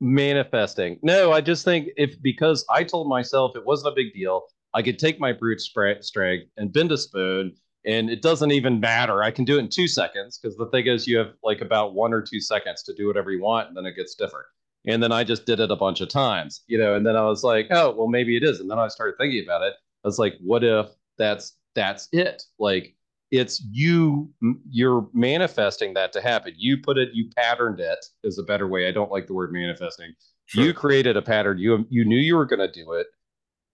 [0.00, 4.42] manifesting no i just think if because i told myself it wasn't a big deal
[4.74, 9.22] i could take my brute strength and bend a spoon and it doesn't even matter.
[9.22, 11.94] I can do it in two seconds because the thing is you have like about
[11.94, 14.46] one or two seconds to do whatever you want and then it gets different.
[14.86, 17.24] And then i just did it a bunch of times you know and then i
[17.24, 18.60] was like oh well maybe it is.
[18.60, 19.74] And then i started thinking about it.
[20.04, 22.42] I was like what if that's that's it?
[22.58, 22.94] Like
[23.30, 24.30] it's you
[24.70, 26.54] you're manifesting that to happen.
[26.56, 28.88] You put it you patterned it is a better way.
[28.88, 30.12] I don't like the word manifesting.
[30.52, 31.58] You created a pattern.
[31.58, 33.06] You you knew you were going to do it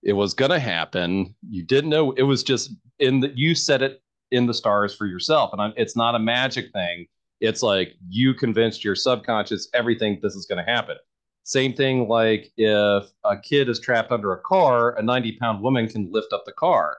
[0.02, 1.34] it was going to happen.
[1.48, 5.06] You didn't know it was just in the you set it in the stars for
[5.06, 7.06] yourself and I, it's not a magic thing.
[7.40, 10.96] It's like you convinced your subconscious everything this is going to happen.
[11.44, 15.88] Same thing like if a kid is trapped under a car a 90 pound woman
[15.88, 16.98] can lift up the car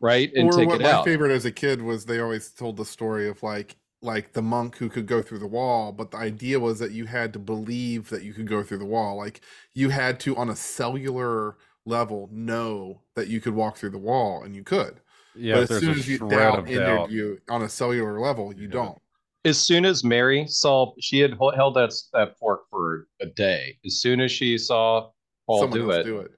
[0.00, 1.04] right and or take what it my out.
[1.04, 4.76] favorite as a kid was they always told the story of like like the monk
[4.76, 8.08] who could go through the wall but the idea was that you had to believe
[8.10, 9.16] that you could go through the wall.
[9.16, 9.42] Like
[9.74, 14.42] you had to on a cellular level know that you could walk through the wall
[14.44, 15.00] and you could
[15.34, 17.10] Yeah, but as soon as you shred doubt doubt.
[17.10, 18.72] you on a cellular level you Yeah.
[18.72, 18.98] don't
[19.46, 23.78] as soon as Mary saw, she had held that that fork for a day.
[23.84, 25.10] As soon as she saw
[25.46, 26.30] Paul do it, do it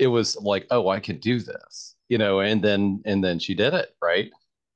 [0.00, 2.40] it was like, oh, I can do this, you know.
[2.40, 4.30] And then and then she did it, right?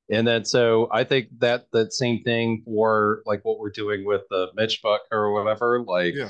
[0.09, 4.21] And then so I think that that same thing for like what we're doing with
[4.29, 6.29] the Mitch book or whatever, like Yeah.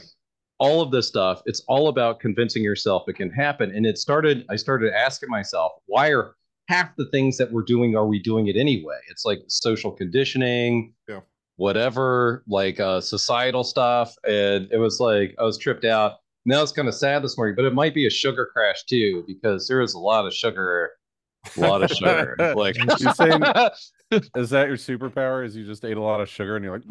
[0.59, 1.41] All of this stuff.
[1.45, 3.71] It's all about convincing yourself it can happen.
[3.75, 4.45] And it started.
[4.49, 6.35] I started asking myself, why are
[6.69, 8.97] half the things that we're doing are we doing it anyway?
[9.09, 11.19] It's like social conditioning, Yeah.
[11.57, 14.15] whatever, like uh, societal stuff.
[14.27, 16.13] And it was like I was tripped out.
[16.45, 19.23] Now it's kind of sad this morning, but it might be a sugar crash too
[19.27, 20.91] because there is a lot of sugar,
[21.57, 22.35] a lot of sugar.
[22.55, 23.41] like You're saying-
[24.11, 25.45] Is that your superpower?
[25.45, 26.87] Is you just ate a lot of sugar and you're like,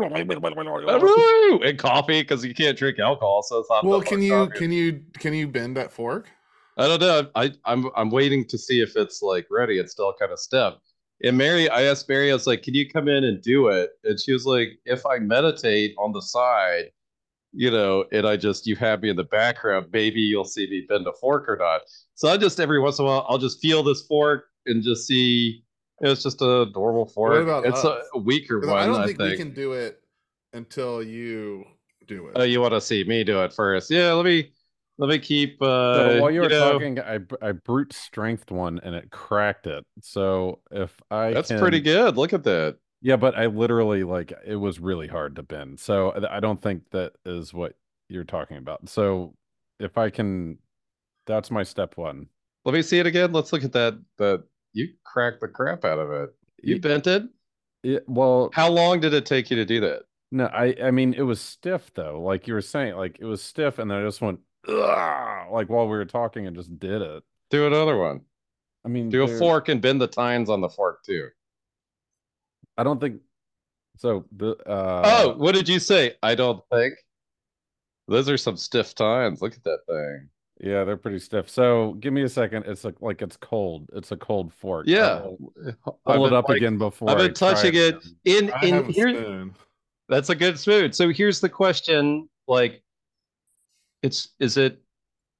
[1.64, 3.84] and coffee because you can't drink alcohol, so it's not.
[3.84, 4.58] Well, can you coffee.
[4.58, 6.28] can you can you bend that fork?
[6.76, 7.30] I don't know.
[7.34, 9.78] I I'm I'm waiting to see if it's like ready.
[9.78, 10.74] It's still kind of stiff.
[11.22, 13.90] And Mary, I asked Mary, I was like, "Can you come in and do it?"
[14.02, 16.90] And she was like, "If I meditate on the side,
[17.52, 20.84] you know, and I just you have me in the background, maybe you'll see me
[20.88, 21.82] bend a fork or not."
[22.14, 25.06] So I just every once in a while, I'll just feel this fork and just
[25.06, 25.62] see.
[26.00, 27.42] It's just a normal fork.
[27.42, 28.06] about it's us?
[28.14, 29.30] a, a weaker 'Cause one, I don't I think, think.
[29.30, 30.02] we can do it
[30.52, 31.64] until you
[32.06, 32.32] do it.
[32.36, 33.90] Oh, you want to see me do it first?
[33.90, 34.50] Yeah, let me
[34.98, 35.60] let me keep.
[35.62, 39.66] Uh, So while you were know, talking, I I brute strength one and it cracked
[39.66, 39.84] it.
[40.00, 42.16] So if I that's can- pretty good.
[42.16, 42.78] Look at that.
[43.00, 45.78] Yeah, but I literally like it was really hard to bend.
[45.80, 47.74] So I I don't think that is what
[48.08, 48.88] you're talking about.
[48.88, 49.34] So
[49.80, 50.58] if I can,
[51.26, 52.28] that's my step one.
[52.64, 53.32] Let me see it again.
[53.32, 53.94] Let's look at that.
[54.18, 56.34] That you cracked the crap out of it.
[56.62, 57.22] You bent it.
[57.82, 60.02] It, well, How long did it take you to do that?
[60.30, 62.20] no, I I mean it was stiff though.
[62.20, 65.46] Like you were saying, like it was stiff, and then I just went Ugh!
[65.52, 67.22] like while we were talking and just did it.
[67.50, 68.22] Do another one.
[68.84, 71.28] I mean, Do a fork and bend the tines on the fork too.
[72.76, 73.20] I don't think
[73.98, 74.24] so.
[74.36, 76.16] The uh, oh, what did you say?
[76.22, 76.94] I don't think.
[78.08, 79.40] Those are some stiff tines.
[79.40, 80.28] Look at that thing.
[80.60, 81.48] Yeah, they're pretty stiff.
[81.50, 82.64] So give me a second.
[82.66, 83.88] It's like like it's cold.
[83.94, 84.86] It's a cold fork.
[84.86, 85.22] Yeah.
[85.24, 85.72] I'll eh,
[86.06, 87.10] I've pull it been, up like- again before.
[87.10, 88.04] I've I been touching try it.
[88.24, 89.50] In I in here.
[90.08, 90.92] That's a good spoon.
[90.92, 92.82] So here's the question: like,
[94.02, 94.80] it's is it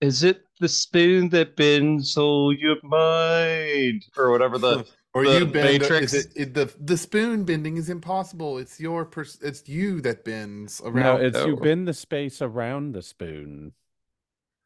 [0.01, 5.47] is it the spoon that bends all your mind, or whatever the Or the you
[5.47, 5.81] bend.
[5.81, 6.13] Matrix.
[6.13, 8.59] Is it, it, the the spoon bending is impossible.
[8.59, 10.95] It's your pers- It's you that bends around.
[10.97, 11.25] No, around.
[11.27, 11.63] it's you Oh.
[11.63, 13.75] bend the space around the spoon.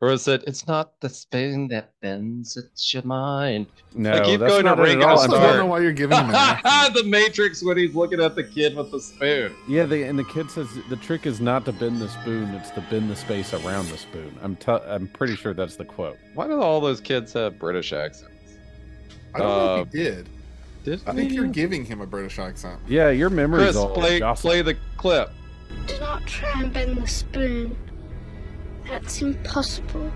[0.00, 0.44] Or is it?
[0.46, 3.66] It's not the spoon that bends; it's your mind.
[3.94, 5.18] No, I keep that's going to not it Ring at all.
[5.18, 5.46] I I'm also Star.
[5.48, 6.28] don't know why you're giving him
[6.94, 9.54] the Matrix when he's looking at the kid with the spoon.
[9.68, 12.70] Yeah, the, and the kid says the trick is not to bend the spoon; it's
[12.70, 14.38] to bend the space around the spoon.
[14.42, 16.16] I'm t- I'm pretty sure that's the quote.
[16.34, 18.32] Why do all those kids have British accents?
[19.34, 20.28] I don't know Uh, if he did.
[20.84, 21.34] Did I think they?
[21.34, 22.80] you're giving him a British accent.
[22.86, 24.50] Yeah, your memory's Chris, all play jostled.
[24.50, 25.30] play the clip.
[25.86, 27.76] Do not try and bend the spoon.
[28.88, 30.10] That's impossible.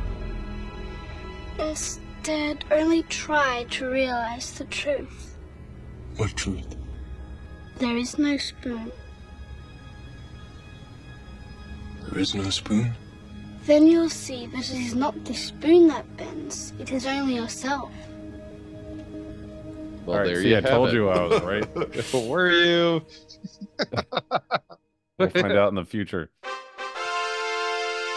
[1.59, 5.37] Instead, only try to realize the truth.
[6.17, 6.77] What truth?
[7.79, 8.91] There is no spoon.
[12.09, 12.93] There is no spoon.
[13.65, 17.93] Then you'll see that it is not the spoon that bends, it is only yourself.
[20.05, 20.95] Well, All right, there see, you I have told it.
[20.95, 21.65] you I was right.
[22.13, 23.03] Where Were you?
[25.19, 26.29] we'll find out in the future.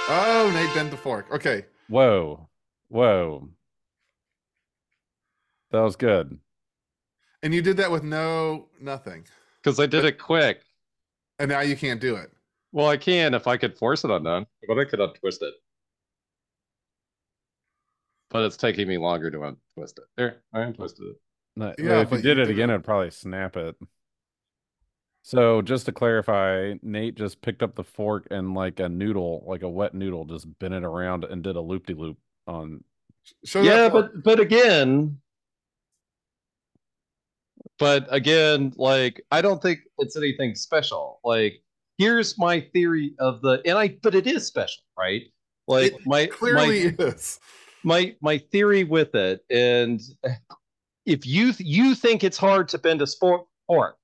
[0.07, 1.25] Oh, Nate bent the fork.
[1.31, 1.65] Okay.
[1.89, 2.47] Whoa,
[2.89, 3.49] whoa,
[5.71, 6.39] that was good.
[7.43, 9.25] And you did that with no nothing.
[9.63, 10.61] Because I did it quick.
[11.37, 12.31] And now you can't do it.
[12.71, 15.53] Well, I can if I could force it undone, but I could untwist it.
[18.29, 20.05] But it's taking me longer to untwist it.
[20.17, 21.15] There, I untwisted it.
[21.55, 23.75] No, Yeah, if you did you it did again, it- I'd probably snap it.
[25.27, 29.63] So just to clarify, Nate just picked up the fork and like a noodle, like
[29.63, 32.83] a wet noodle, just bent it around and did a loop de loop on.
[33.43, 34.11] Show yeah, fork.
[34.13, 35.17] but but again,
[37.79, 41.19] but again, like I don't think it's anything special.
[41.23, 41.63] Like
[41.97, 45.23] here's my theory of the, and I, but it is special, right?
[45.67, 47.39] Like It my clearly my, is.
[47.83, 49.99] my my theory with it, and
[51.07, 53.97] if you you think it's hard to bend a sport fork,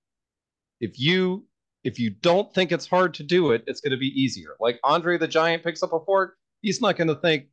[0.82, 1.46] if you
[1.84, 4.56] if you don't think it's hard to do it, it's going to be easier.
[4.60, 7.46] Like Andre the Giant picks up a fork, he's not going to think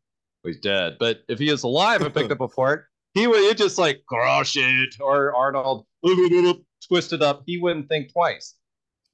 [0.43, 0.97] well, he's dead.
[0.99, 4.57] But if he is alive and picked up a fork, he would just like crush
[4.57, 5.87] it, or Arnold
[6.87, 7.43] twisted up.
[7.47, 8.55] He wouldn't think twice.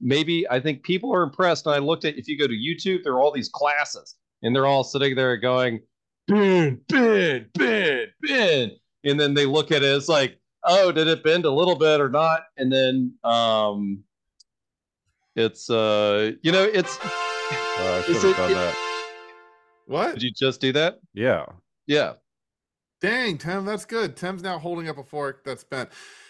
[0.01, 1.65] Maybe I think people are impressed.
[1.65, 4.55] And I looked at if you go to YouTube, there are all these classes, and
[4.55, 5.79] they're all sitting there going,
[6.27, 8.71] bend, bend, bend, bend.
[9.03, 11.99] And then they look at it, it's like, oh, did it bend a little bit
[12.01, 12.43] or not?
[12.57, 14.03] And then um
[15.35, 18.75] it's uh you know, it's Oh, I should have done it- that.
[19.87, 20.13] What?
[20.15, 20.99] did you just do that?
[21.13, 21.45] Yeah.
[21.85, 22.13] Yeah.
[23.01, 24.15] Dang, Tim, that's good.
[24.15, 25.89] Tim's now holding up a fork that's bent.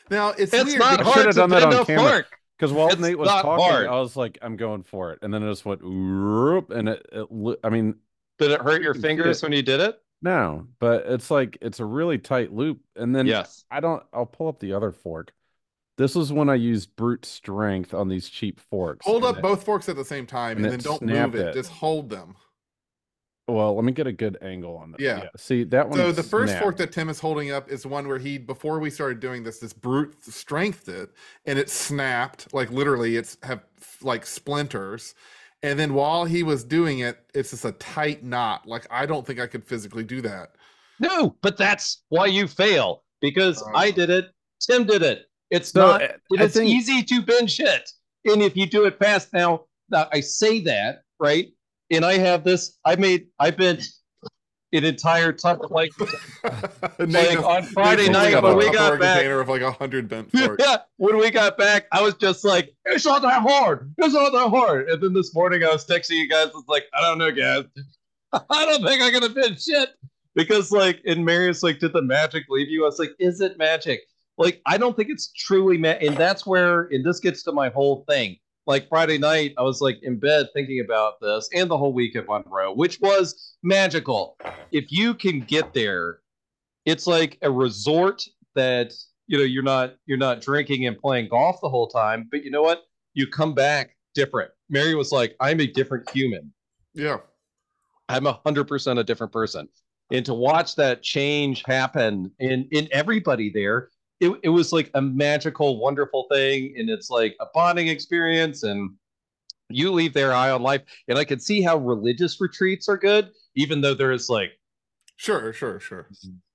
[0.10, 2.10] Now it's, It's weird not I hard should've to done that bend on a camera.
[2.12, 2.26] fork.
[2.60, 3.88] Because while It's Nate was talking, hard.
[3.88, 5.19] I was like, I'm going for it.
[5.21, 7.95] And then it just went, "Whoop," and it, it, I mean,
[8.39, 9.45] Did it hurt your fingers it.
[9.45, 9.98] when you did it?
[10.21, 12.79] No, but it's like, it's a really tight loop.
[12.96, 13.63] And then Yes.
[13.69, 15.33] I don't, I'll pull up the other fork.
[15.98, 19.06] This was when I used brute strength on these cheap forks.
[19.06, 21.42] Hold up it- both forks at the same time and and, then don't snapped move
[21.42, 21.48] it.
[21.50, 21.54] it.
[21.54, 22.35] Just hold them.
[23.48, 25.00] Well, let me get a good angle on that.
[25.00, 25.27] Yeah.
[25.37, 26.00] See that one.
[26.00, 28.90] So the first fork that Tim is holding up is one where he, before we
[28.90, 31.12] started doing this, this brute strengthed it,
[31.46, 32.52] and it snapped.
[32.56, 33.63] Like literally, it's have
[34.02, 35.13] like splinters.
[35.63, 38.67] And then while he was doing it, it's just a tight knot.
[38.67, 40.51] Like I don't think I could physically do that.
[40.99, 43.71] No, but that's why you fail because Oh.
[43.75, 44.25] I did it.
[44.62, 45.25] Tim did it.
[45.51, 46.01] It's So, not.
[46.03, 46.08] uh,
[46.39, 47.89] I It's think- easy to bend shit,
[48.25, 51.47] and if you do it fast, now, now I say that right,
[51.91, 52.77] and I have this.
[52.85, 53.27] I made.
[53.39, 53.83] I bent
[54.76, 55.92] an entire ton like
[57.00, 59.17] Nate like on Friday night when we got back.
[59.17, 60.63] container of like a hundred bent forks.
[60.63, 63.94] Yeah, when we got back, I was just like, "It's not that hard.
[63.98, 66.48] It's not that hard." And then this morning, I was texting you guys.
[66.48, 67.65] It's like, I don't know, guys.
[68.50, 69.90] I don't think I'm gonna fit shit
[70.36, 72.84] because, like, and Marius like, did the magic leave you?
[72.84, 74.02] I was like, is it magic?
[74.38, 77.69] Like, I don't think it's truly ma And that's where, and this gets to my
[77.69, 78.38] whole thing.
[78.67, 82.15] Like Friday night, I was like in bed thinking about this, and the whole week
[82.15, 84.37] at Monroe, which was magical.
[84.71, 86.19] If you can get there,
[86.85, 88.23] it's like a resort
[88.56, 88.93] that
[89.27, 92.51] you know you're not you're not drinking and playing golf the whole time but you
[92.51, 92.83] know what?
[93.13, 94.51] You come back different.
[94.69, 96.53] Mary was like i'm a different human.
[96.93, 97.17] Yeah.
[98.08, 99.67] i'm a hundred percent a different person.
[100.12, 103.89] And to watch that change happen in in everybody there
[104.21, 106.73] it, it was like a magical wonderful thing.
[106.77, 108.63] And it's like a bonding experience.
[108.63, 108.91] And
[109.69, 110.83] you leave there eye on life.
[111.08, 114.51] And i can see how religious retreats are good even though there is like
[115.17, 116.10] Sure, sure, sure.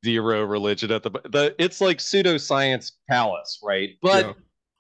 [0.05, 4.33] zero religion at the the it's like pseudoscience palace right but Yeah.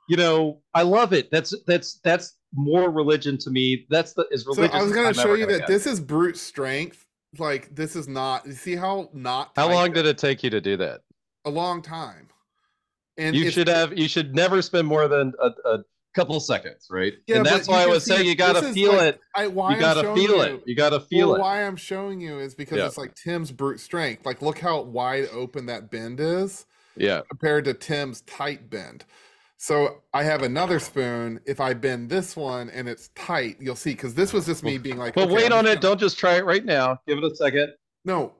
[0.08, 4.44] you know i love it that's that's that's more religion to me that's the is
[4.46, 5.68] religion So I was gonna I'm show you gonna that get.
[5.68, 7.06] this is brute strength.
[7.38, 8.44] Like this is not.
[8.44, 9.52] You see how not?
[9.54, 11.02] how long did it take you to do that
[11.44, 12.26] A long time.
[13.18, 15.78] And you should have you should never spend more than a, a
[16.14, 18.92] couple seconds right Yeah, and that's why i was saying it- you gotta this feel
[18.92, 21.62] like- it I why you gotta feel you, it you gotta feel well, it why
[21.64, 22.86] I'm showing you is because Yeah.
[22.86, 24.26] it's like Tim's brute strength.
[24.26, 29.04] Like, look how wide open that bend is yeah compared to Tim's tight bend.
[29.56, 31.38] So I have another spoon.
[31.46, 33.90] If I bend this one and it's tight, you'll see.
[33.92, 36.00] Because this was just me being like, but okay, wait I'm on it gonna- don't
[36.00, 38.32] just try it right now give it a second No,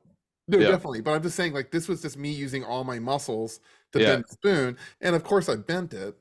[0.49, 0.69] no, Yeah.
[0.71, 1.03] definitely.
[1.03, 3.61] But I'm just saying, like, this was just me using all my muscles
[3.93, 4.07] to Yeah.
[4.13, 6.17] bend the spoon, and of course I bent it.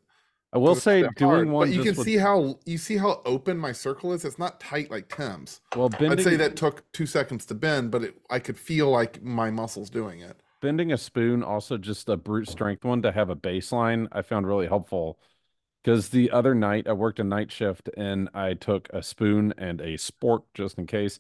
[0.52, 1.68] I will say doing hard, one.
[1.68, 4.26] But you can with- see how you see how open my circle is.
[4.26, 5.62] It's not tight like Tim's.
[5.76, 6.12] well bending.
[6.12, 9.52] I'd say that took two seconds to bend, but it, I could feel like my
[9.52, 10.42] muscles doing it.
[10.62, 14.46] bending a spoon also just a brute strength one to have a baseline i found
[14.46, 15.18] really helpful
[15.82, 19.80] because the other night i worked a night shift and i took a spoon and
[19.80, 21.18] a spork just in case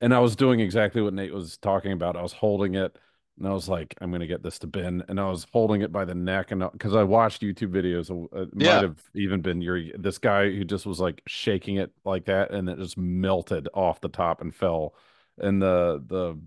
[0.00, 2.96] and i was doing exactly what nate was talking about i was holding it
[3.38, 5.92] and i was like i'm to get this to bend and i was holding it
[5.92, 8.68] by the neck and because i watched youtube videos uh, it Yeah.
[8.68, 12.50] might have even been your this guy who just was like shaking it like that
[12.50, 14.94] and it just melted off the top and fell
[15.38, 16.38] and the the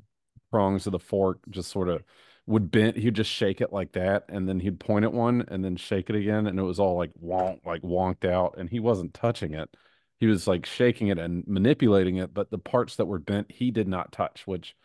[0.51, 2.03] prongs of the fork just sort of
[2.47, 5.63] would bend he'd just shake it like that and then he'd point at one and
[5.63, 8.79] then shake it again and it was all like wonk like wonked out and he
[8.79, 9.69] wasn't touching it
[10.19, 13.71] he was like shaking it and manipulating it but the parts that were bent he
[13.71, 14.75] did not touch which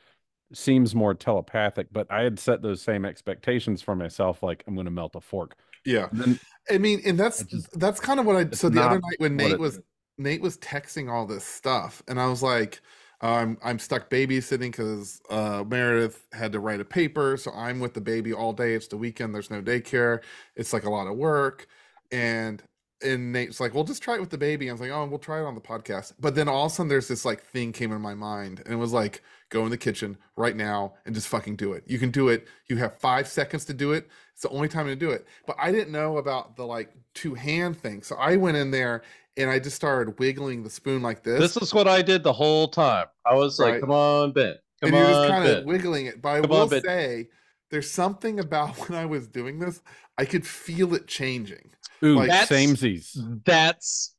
[0.52, 4.84] seems more telepathic but i had set those same expectations for myself like i'm going
[4.84, 6.38] to melt a fork Yeah, then
[6.70, 8.50] I mean, and that's just- that's kind of what I.
[8.50, 9.78] So the other night when Nate it- was
[10.18, 12.80] Nate was texting all this stuff, and I was like,
[13.20, 17.94] um, I'm stuck babysitting because uh, Meredith had to write a paper, so I'm with
[17.94, 18.74] the baby all day.
[18.74, 19.32] It's the weekend.
[19.34, 20.22] There's no daycare.
[20.56, 21.66] It's like a lot of work,
[22.10, 22.62] and
[23.02, 25.18] and Nate's like, "Well, just try it with the baby." I was like, "Oh, we'll
[25.20, 27.72] try it on the podcast." But then all of a sudden, there's this like thing
[27.72, 31.14] came in my mind, and it was like, "Go in the kitchen right now and
[31.14, 31.84] just fucking do it.
[31.86, 32.46] You can do it.
[32.68, 34.08] You have five seconds to do it.
[34.32, 37.34] It's the only time to do it." But I didn't know about the like two
[37.34, 39.02] hand thing, so I went in there
[39.38, 41.38] and I just started wiggling the spoon like this.
[41.54, 44.94] this is what i did the whole time i was like come on ben come
[44.94, 46.22] and you're just on kind of wiggling it.
[46.22, 47.28] But I Come will on, say,
[47.70, 49.82] there's something about when I was doing this,
[50.16, 51.70] I could feel it changing.
[52.02, 53.10] ooh like- That's- samesies
[53.44, 54.14] that's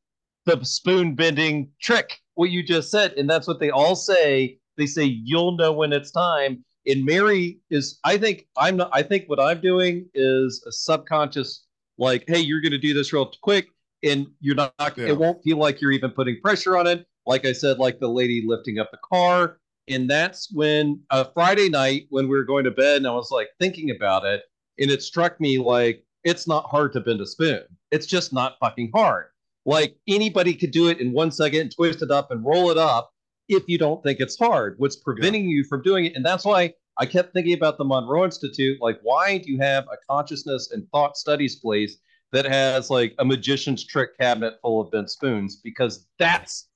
[0.46, 4.86] the spoon bending trick what you just said and that's what they all say they
[4.86, 6.64] say you'll know when it's time.
[6.86, 11.64] And mary is i think i'm not i think what i'm doing is a subconscious
[11.98, 13.66] like hey you're going to do this real quick
[14.02, 15.08] and you're not Yeah.
[15.08, 17.04] it won't feel like you're even putting pressure on it.
[17.26, 19.58] Like i said like the lady lifting up the car
[19.88, 23.30] and that's when uh, friday night when we were going to bed and i was
[23.30, 24.44] like thinking about it
[24.78, 27.62] and it struck me like it's not hard to bend a spoon.
[27.90, 29.26] It's just not fucking hard.
[29.64, 33.12] Like anybody could do it in one second, twist it up and roll it up
[33.48, 34.74] if you don't think it's hard.
[34.78, 36.16] What's preventing you from doing it?
[36.16, 38.78] And that's why I kept thinking about the Monroe Institute.
[38.80, 41.96] Like, why do you have a consciousness and thought studies place
[42.32, 45.56] that has like a magician's trick cabinet full of bent spoons?
[45.56, 46.68] Because that's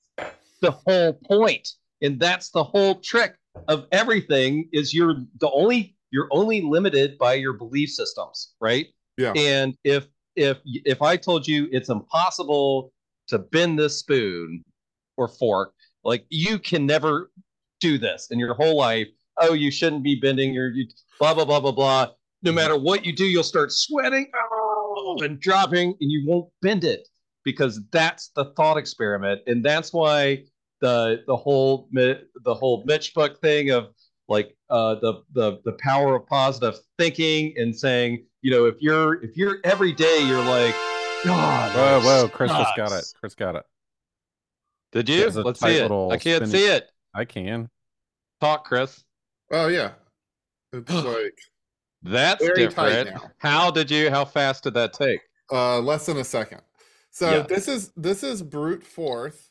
[0.61, 1.69] the whole point,
[2.01, 3.35] and that's the whole trick.
[3.69, 8.87] of everything is you're the only you're only limited by your belief systems, right?
[9.17, 9.33] Yeah.
[9.33, 10.07] And if
[10.37, 12.93] if if I told you it's impossible
[13.29, 14.65] to bend this spoon
[15.17, 17.31] or fork, like you can never
[17.81, 19.09] do this in your whole life.
[19.39, 20.87] Oh, you shouldn't be bending your you,
[21.19, 22.09] blah blah blah blah blah.
[22.43, 26.85] No matter what you do, you'll start sweating oh, and dropping, and you won't bend
[26.85, 27.09] it
[27.45, 30.45] because that's the thought experiment, and that's why
[30.81, 33.89] the the whole the whole Mitch book thing of
[34.29, 39.23] like uh, the the the power of positive thinking and saying, you know, if you're
[39.23, 40.75] if you're every day you're like,
[41.25, 42.29] God, Whoa, whoa!
[42.29, 43.05] Chris just got It.
[43.19, 43.65] Chris got it.
[44.93, 45.27] Did you?
[45.27, 45.83] It's a Let's tight see it.
[45.83, 46.91] little I can't spinny- see it.
[47.15, 47.69] I can.
[48.41, 49.03] Talk, Chris.
[49.51, 49.93] Oh yeah.
[50.73, 51.39] It's like
[52.03, 53.23] That's Very tight different.
[53.23, 53.31] now.
[53.39, 54.11] How did you?
[54.11, 55.21] How fast did that take?
[55.51, 56.61] uh less than a second.
[57.11, 57.43] So Yeah.
[57.43, 59.51] this is this is brute force.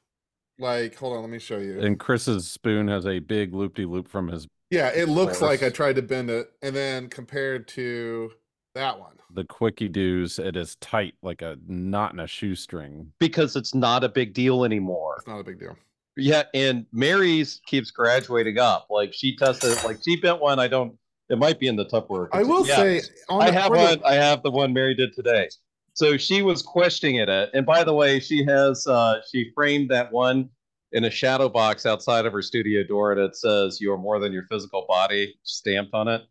[0.60, 1.80] Like, hold on, let me show you.
[1.80, 5.60] And Chris's spoon has a big loop de loop from his yeah, it looks like
[5.62, 5.74] I force.
[5.74, 8.32] tried to bend it, and then compared to
[8.76, 9.14] that one.
[9.34, 10.40] the quickie doos.
[10.40, 13.12] It is tight like a knot in a shoestring.
[13.20, 15.16] Because it's not a big deal anymore.
[15.20, 15.78] It's not a big deal.
[16.18, 18.88] Yeah, and Mary's keeps graduating up.
[18.90, 20.60] Like she tested, like she bent one.
[20.60, 20.96] I don't.
[21.30, 22.28] It might be in the Tupperware.
[22.34, 22.76] I will Yeah.
[22.76, 24.02] say on I have for the- one.
[24.06, 25.48] I have the one Mary did today.
[25.94, 27.30] So she was questioning it.
[27.30, 30.50] uh, And by the way, she has uh she framed that one
[30.94, 34.20] in a shadow box outside of her studio door and it says you are more
[34.20, 36.22] than your physical body stamped on it.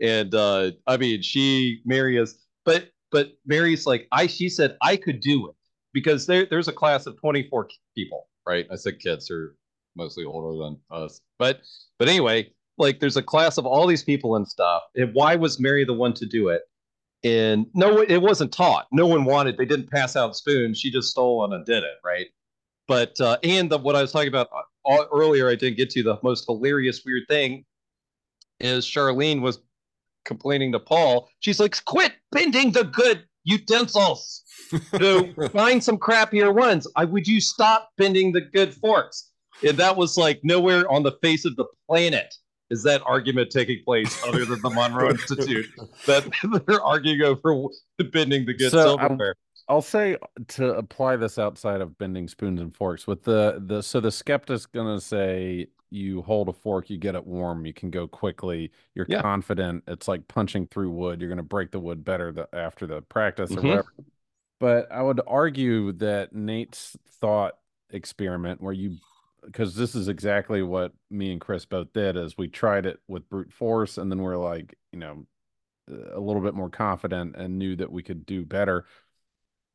[0.00, 4.96] And uh I mean she Mary is but but Mary's like I she said I
[4.96, 5.56] could do it
[5.92, 8.66] because there there's a class of 24 people, right?
[8.70, 9.56] I said kids are
[9.96, 11.20] mostly older than us.
[11.38, 11.60] But
[11.98, 14.82] but anyway, like there's a class of all these people and stuff.
[14.96, 16.62] And why was Mary the one to do it?
[17.22, 18.86] And no, it wasn't taught.
[18.92, 19.56] No one wanted.
[19.56, 20.78] They didn't pass out spoons.
[20.78, 22.26] She just stole one and did it, right?
[22.86, 24.50] But uh, and the, what I was talking about
[24.84, 27.64] uh, earlier, I didn't get to the most hilarious weird thing
[28.60, 29.58] is Charlene was
[30.24, 31.28] complaining to Paul.
[31.40, 34.42] She's like, "Quit bending the good utensils.
[34.98, 36.86] So find some crappier ones.
[36.96, 39.30] I would you stop bending the good forks?"
[39.62, 42.34] And that was like nowhere on the face of the planet
[42.70, 45.66] is that argument taking place other than the Monroe Institute
[46.06, 46.28] that
[46.66, 47.68] they're arguing over
[48.12, 49.36] bending the good So, um, silverware.
[49.68, 50.16] I'll say
[50.48, 54.66] to apply this outside of bending spoons and forks with the the so the skeptic's
[54.66, 59.06] gonna say you hold a fork, you get it warm, you can go quickly, you're
[59.08, 59.22] Yeah.
[59.22, 59.84] confident.
[59.86, 61.20] It's like punching through wood.
[61.20, 63.68] You're gonna break the wood better the, after the practice or Mhm.
[63.68, 63.94] whatever.
[64.60, 67.58] But I would argue that Nate's thought
[67.90, 68.96] experiment, where you
[69.44, 73.28] because this is exactly what me and Chris both did, is we tried it with
[73.28, 75.26] brute force, and then we're like, you know,
[75.86, 78.86] a little bit more confident and knew that we could do better.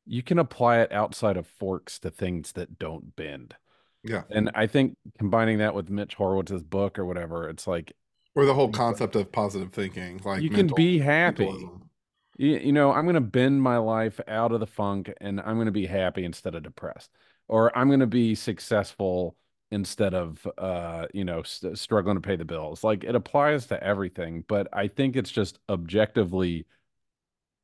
[0.08, 3.56] You can apply it outside of forks to things that don't bend.
[4.04, 4.24] Yeah.
[4.30, 7.94] And I think combining that with Mitch Horowitz's book or whatever, it's like
[8.36, 10.22] Or the whole concept of positive thinking.
[10.24, 11.46] Like you can be happy.
[11.46, 11.90] mentalism.
[12.38, 15.56] you, you know, I'm going to bend my life out of the funk and I'm
[15.56, 17.12] going to be happy instead of depressed.
[17.48, 19.36] Or I'm going to be successful
[19.72, 22.84] instead of, uh, you know, st- struggling to pay the bills.
[22.84, 26.66] Like it applies to everything, but I think it's just objectively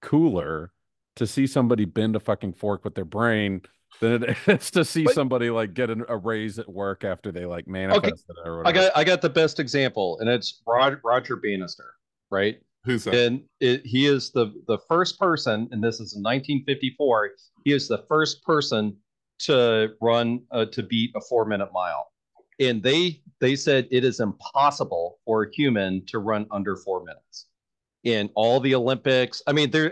[0.01, 0.71] cooler
[1.15, 3.61] to see somebody bend a fucking fork with their brain
[3.99, 7.31] than it is to see But- somebody like get an, a raise at work after
[7.31, 11.01] they like manifested it or I got I got the best example, and it's Roger,
[11.03, 11.93] Roger Bannister,
[12.29, 12.59] right?
[12.83, 13.15] Who's that?
[13.15, 17.31] And it, he is the the first person, and this is in 1954.
[17.63, 18.95] He is the first person
[19.39, 22.11] to run uh, to beat a four minute mile,
[22.59, 27.47] and they they said it is impossible for a human to run under four minutes.
[28.03, 29.91] In all the Olympics, I mean, there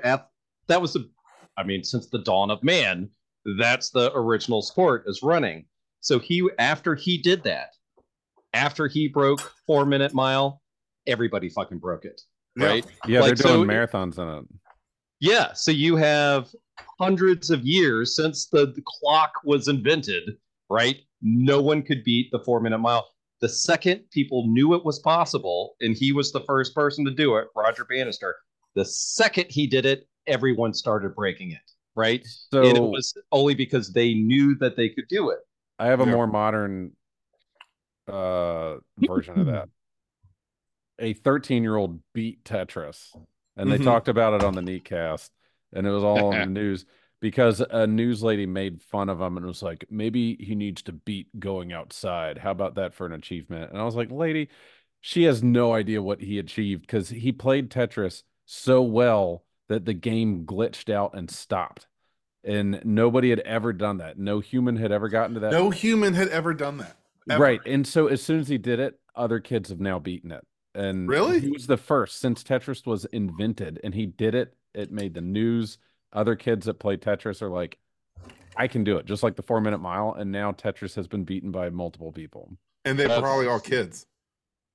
[0.68, 1.10] that was the,
[1.58, 3.10] I mean, since the dawn of man,
[3.60, 5.66] that's the original sport is running.
[6.02, 7.70] So he after he did that,
[8.54, 10.62] after he broke four minute mile,
[11.08, 12.22] everybody fucking broke it
[12.58, 12.86] right?
[13.08, 14.46] yeah, like, they're doing so- marathons in it.
[15.20, 15.54] Yeah.
[15.54, 16.50] So you have
[17.00, 20.38] hundreds of years since the, the clock was invented,
[20.70, 20.98] right?
[21.22, 23.08] No one could beat the four minute mile.
[23.40, 27.38] The second people knew it was possible, and he was the first person to do
[27.38, 28.36] it, Roger Bannister,
[28.76, 32.26] the second he did it, everyone started breaking it, right?
[32.26, 35.40] So and it was only because they knew that they could do it.
[35.80, 36.06] I have a Yeah.
[36.06, 36.96] more modern
[38.08, 39.70] uh version of that.
[41.00, 43.16] A 13 year old beat Tetris,
[43.58, 43.80] and they Mhm.
[43.80, 45.30] talked about it on the Neatcast,
[45.74, 46.86] and it was all on the news
[47.20, 50.92] because a news lady made fun of him and was like, maybe he needs to
[50.92, 52.38] beat going outside.
[52.38, 53.72] How about that for an achievement?
[53.72, 54.50] And I was like, lady,
[55.02, 59.94] she has no idea what he achieved because he played Tetris so well that the
[59.94, 61.88] game glitched out and stopped.
[62.44, 64.18] And nobody had ever done that.
[64.20, 66.98] No human had ever gotten to that No human had ever done that.
[67.30, 67.42] ever.
[67.42, 67.62] Right.
[67.66, 70.46] And so as soon as he did it, other kids have now beaten it.
[70.76, 71.40] And Really?
[71.40, 74.56] he was the first since Tetris was invented, and he did it.
[74.74, 75.78] It made the news.
[76.12, 77.78] Other kids that play Tetris are like,
[78.58, 80.14] I can do it, just like the four minute mile.
[80.14, 82.52] And now Tetris has been beaten by multiple people.
[82.86, 84.06] And they're That's- probably all kids.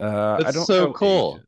[0.01, 1.34] Uh, I That's don't so know cool.
[1.39, 1.47] ages.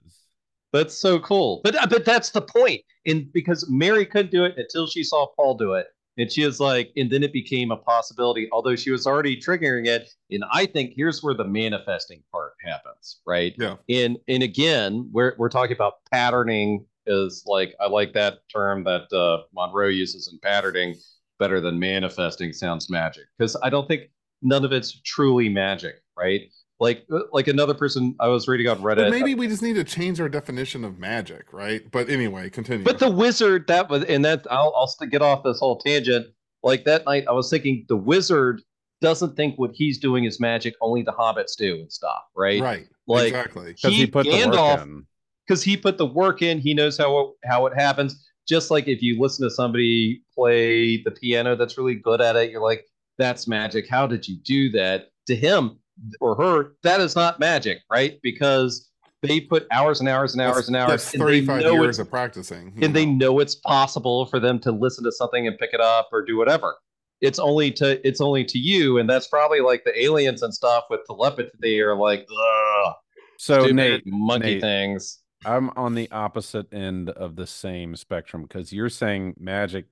[0.72, 1.60] That's so cool.
[1.64, 2.82] But uh, but that's the point.
[3.06, 5.86] And because Mary couldn't do it until she saw Paul do it.
[6.18, 9.86] And she was like, and then it became a possibility, although she was already triggering
[9.86, 10.10] it.
[10.30, 13.54] And I think here's where the manifesting part happens, right?
[13.58, 13.76] Yeah.
[13.88, 19.12] And and again, we're we're talking about patterning is like I like that term that
[19.12, 20.94] uh, Monroe uses in patterning
[21.38, 24.10] better than manifesting sounds magic because I don't think
[24.42, 26.42] none of it's truly magic, right?
[26.80, 28.96] Like uh, like another person I was reading on Reddit.
[28.96, 31.88] But maybe we just need to change our definition of magic, right?
[31.90, 32.84] But anyway, continue.
[32.84, 36.28] But the wizard that was, and that I'll I'll get off this whole tangent.
[36.62, 38.62] Like that night, I was thinking the wizard
[39.02, 40.74] doesn't think what he's doing is magic.
[40.80, 42.60] Only the hobbits do and stuff, right?
[42.60, 43.74] right, Like exactly.
[43.74, 45.06] Because he, put the work in.
[45.46, 46.58] because he put the work in.
[46.58, 48.26] He knows how it, how it happens.
[48.48, 52.50] Just like if you listen to somebody play the piano that's really good at it,
[52.50, 52.86] you're like,
[53.18, 53.86] "That's magic.
[53.88, 55.79] How did you do that?" To him
[56.20, 58.18] or her, that is not magic, right?
[58.22, 58.88] Because
[59.22, 61.98] they put hours and hours and hours That's- and hours, That's and they thirty-five years
[61.98, 62.72] of practicing.
[62.76, 63.32] you and they know.
[63.32, 66.36] know it's possible for them to listen to something and pick it up or do
[66.38, 66.76] whatever.
[67.20, 70.84] It's only to it's only to you, and that's probably like the aliens and stuff
[70.88, 72.94] with telepathy are like, ugh,
[73.38, 75.18] So stupid Nate, monkey Nate, things.
[75.44, 79.86] I'm on the opposite end of the same spectrum because you're saying magic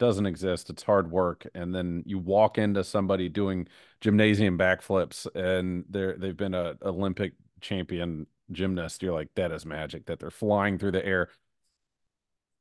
[0.00, 0.70] doesn't exist.
[0.70, 3.68] It's hard work, and then you walk into somebody doing
[4.00, 9.02] gymnasium backflips, and they're they've been a Olympic champion gymnast.
[9.02, 10.06] You're like, that is magic.
[10.06, 11.30] That they're flying through the air.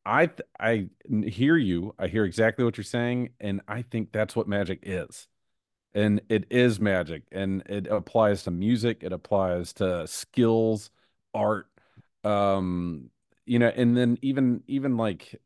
[0.05, 0.29] I
[0.59, 0.89] I
[1.27, 1.93] hear you.
[1.99, 5.27] I hear exactly what you're saying, and I think that's what magic is.
[5.93, 9.03] And it is magic, and it applies to music.
[9.03, 10.91] It applies to skills,
[11.33, 11.67] art,
[12.25, 13.11] um
[13.45, 15.41] you know and then even even like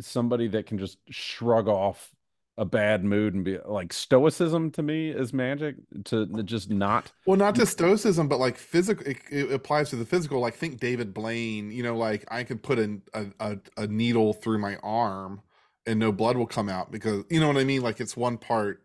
[0.00, 2.12] somebody that can just shrug off
[2.58, 7.38] a bad mood and be like stoicism to me is magic to just not Well,
[7.38, 9.06] not just stoicism, but like physical.
[9.06, 10.40] It, it applies to the physical.
[10.40, 11.70] Like think David Blaine.
[11.70, 13.00] You know, like I could put a,
[13.40, 15.40] a a needle through my arm
[15.86, 17.80] and no blood will come out because you know what I mean.
[17.82, 18.82] Like it's one part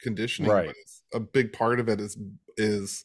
[0.00, 0.66] conditioning, Right.
[0.66, 2.18] but it's, a big part of it is
[2.58, 3.04] is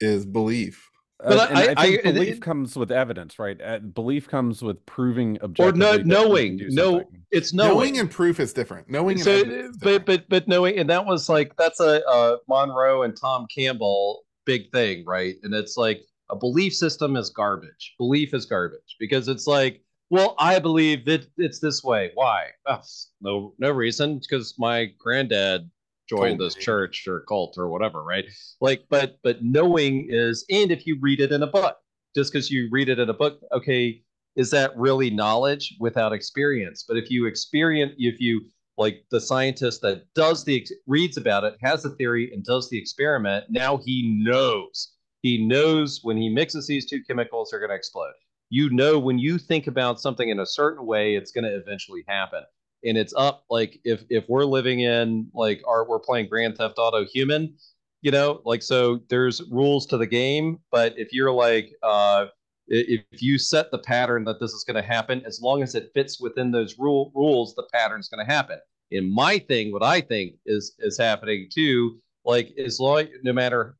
[0.00, 0.88] is belief.
[1.20, 4.62] But uh, I- I, think I- belief it- comes with evidence right uh, belief comes
[4.62, 7.98] with proving Or no, that you can knowing, no, it's Knowing, knowing.
[8.00, 8.90] and proof is different.
[8.90, 10.06] Knowing so, evidence but different.
[10.06, 14.70] but but knowing, and that was like that's a uh, Monroe and Tom Campbell big
[14.72, 15.36] thing, right?
[15.42, 17.94] And it's like a belief system is garbage.
[17.98, 22.10] Belief is garbage because it's like, well, I believe that it's this way.
[22.14, 22.48] Why?
[22.66, 22.80] Oh,
[23.20, 24.18] no, no reason.
[24.18, 25.70] Because my granddad
[26.08, 28.24] joined Told this church or cult or whatever, right?
[28.60, 31.76] Like, but but knowing is, and if you read it in a book,
[32.14, 34.02] just because you read it in a book, okay,
[34.36, 36.84] is that really knowledge without experience?
[36.86, 38.42] But if you experience, if you
[38.76, 42.78] like the scientist that does the reads about it, has the theory, and does the
[42.78, 44.92] experiment, now he knows.
[45.22, 48.12] He knows when he mixes these two chemicals, they're going to explode.
[48.50, 52.04] You know when you think about something in a certain way, it's going to eventually
[52.06, 52.42] happen.
[52.84, 56.74] And it's up like if if we're living in like our we're playing Grand Theft
[56.78, 57.54] Auto Human,
[58.02, 62.26] you know, like so there's rules to the game, but if you're like uh
[62.66, 65.90] if you set the pattern that this is going to happen, as long as it
[65.92, 68.58] fits within those rule rules, the pattern's going to happen.
[68.90, 73.76] In my thing, what I think is is happening too, like as long no matter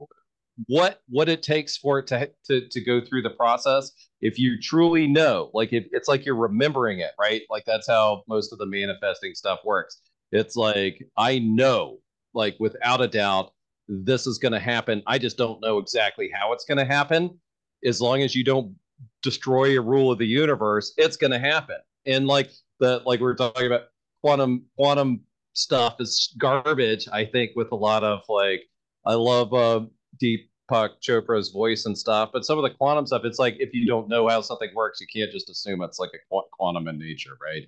[0.66, 4.60] what what it takes for it to to to go through the process, if you
[4.60, 7.42] truly know, like if it's like you're remembering it, right?
[7.50, 10.00] Like that's how most of the manifesting stuff works.
[10.32, 11.98] It's like I know,
[12.34, 13.52] like without a doubt,
[13.88, 15.02] this is going to happen.
[15.06, 17.38] I just don't know exactly how it's going to happen.
[17.84, 18.74] As long as you don't
[19.22, 21.76] destroy a rule of the universe, it's going to happen.
[22.06, 22.50] And like
[22.80, 23.84] the like we were talking about
[24.22, 25.20] quantum quantum
[25.52, 27.08] stuff is garbage.
[27.12, 28.62] I think with a lot of like
[29.06, 29.80] I love uh,
[30.22, 33.86] Deepak Chopra's voice and stuff, but some of the quantum stuff, it's like if you
[33.86, 36.98] don't know how something works, you can't just assume it's like a qu- quantum in
[36.98, 37.62] nature, right?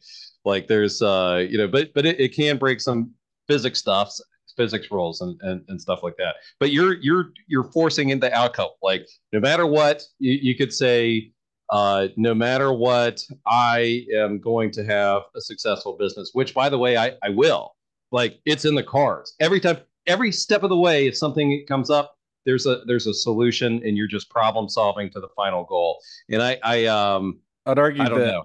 [0.44, 3.12] Like there's uh you know, but but it, it can break some
[3.48, 4.14] physics stuff,
[4.56, 6.36] physics rules and, and and stuff like that.
[6.60, 8.70] But you're you're you're forcing into outcome.
[8.82, 11.32] Like no matter what, you, you could say
[11.70, 16.78] uh, no matter what, I am going to have a successful business, which by the
[16.78, 17.74] way, I, I will.
[18.12, 19.34] Like it's in the cards.
[19.40, 22.15] Every time, every step of the way, if something comes up,
[22.46, 26.00] there's a there's a solution and you're just problem solving to the final goal.
[26.30, 28.44] And I I um I'd argue I don't that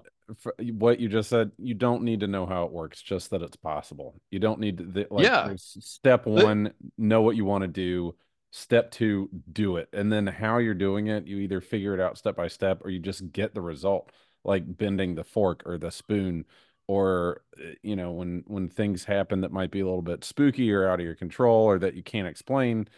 [0.58, 3.56] what you just said, you don't need to know how it works, just that it's
[3.56, 4.14] possible.
[4.30, 5.54] You don't need to, the, like, Yeah.
[5.56, 8.14] step one, know what you want to do.
[8.50, 9.88] Step two, do it.
[9.92, 12.90] And then how you're doing it, you either figure it out step by step or
[12.90, 14.10] you just get the result,
[14.44, 16.44] like bending the fork or the spoon
[16.88, 20.72] or uh, you know when when things happen that might be a little bit spooky
[20.72, 22.88] or out of your control or that you can't explain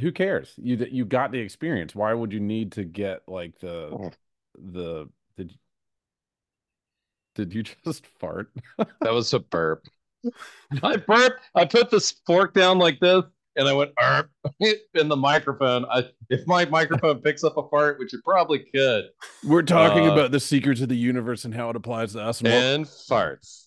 [0.00, 4.00] who cares you you got the experience why would you need to get like the
[4.56, 5.58] the did
[7.34, 8.50] did you just fart
[9.02, 9.86] That was a burp.
[10.82, 11.40] I burped.
[11.54, 13.22] I put this fork down like this,
[13.56, 14.30] and I went "Arp,"
[14.94, 15.86] in the microphone.
[15.86, 19.06] I, if my microphone picks up a fart, which it probably could,
[19.42, 22.40] we're talking Uh, about the secrets of the universe and how it applies to us
[22.40, 23.66] and and farts.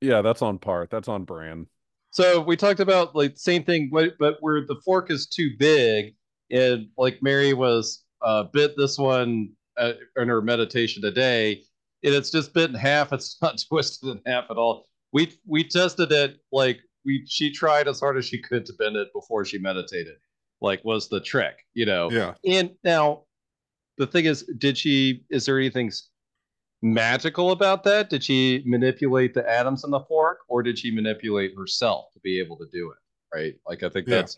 [0.00, 1.66] yeah that's on par that's on brand
[2.14, 6.14] So we talked about like same thing, but but where the fork is too big,
[6.48, 11.62] and like Mary was uh, bit this one uh, in her meditation today,
[12.04, 13.12] and it's just bit in half.
[13.12, 14.86] It's not twisted in half at all.
[15.12, 18.94] We we tested it like we she tried as hard as she could to bend
[18.94, 20.14] it before she meditated.
[20.60, 22.12] Like was the trick, you know?
[22.12, 22.34] Yeah.
[22.48, 23.24] And now
[23.98, 25.24] the thing is, did she?
[25.30, 25.90] Is there anything
[26.84, 28.10] magical about that?
[28.10, 32.38] Did she manipulate the atoms in the fork, or did she manipulate herself to be
[32.38, 32.98] able to do it?
[33.36, 33.54] Right.
[33.66, 34.16] Like I think Yeah.
[34.16, 34.36] that's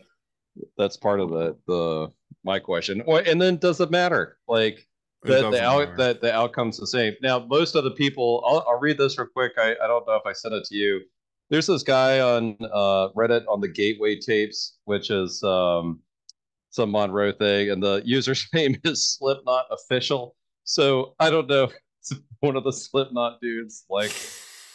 [0.77, 2.11] that's part of the the
[2.43, 3.03] my question.
[3.07, 4.37] And then does it matter?
[4.47, 4.87] Like
[5.23, 7.13] that the out that the outcome's the same.
[7.21, 9.53] Now, most of the people, I'll, I'll read this real quick.
[9.57, 11.01] I, I don't know if I sent it to you.
[11.49, 15.99] There's this guy on uh, Reddit on the Gateway tapes, which is um,
[16.69, 20.35] some Monroe thing, and the user's name is Slipknot Official.
[20.63, 21.69] So I don't know
[22.39, 24.13] one of the Slipknot dudes like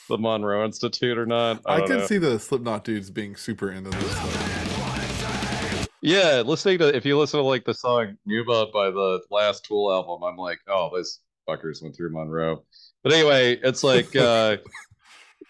[0.08, 1.60] the Monroe Institute or not.
[1.66, 2.06] I, I can know.
[2.06, 5.88] see the Slipknot dudes being super into this.
[6.02, 9.92] Yeah, listening to if you listen to like the song Pneuma by the last Tool
[9.92, 12.64] album, I'm like, oh, those fuckers went through Monroe.
[13.04, 14.56] But anyway, it's like uh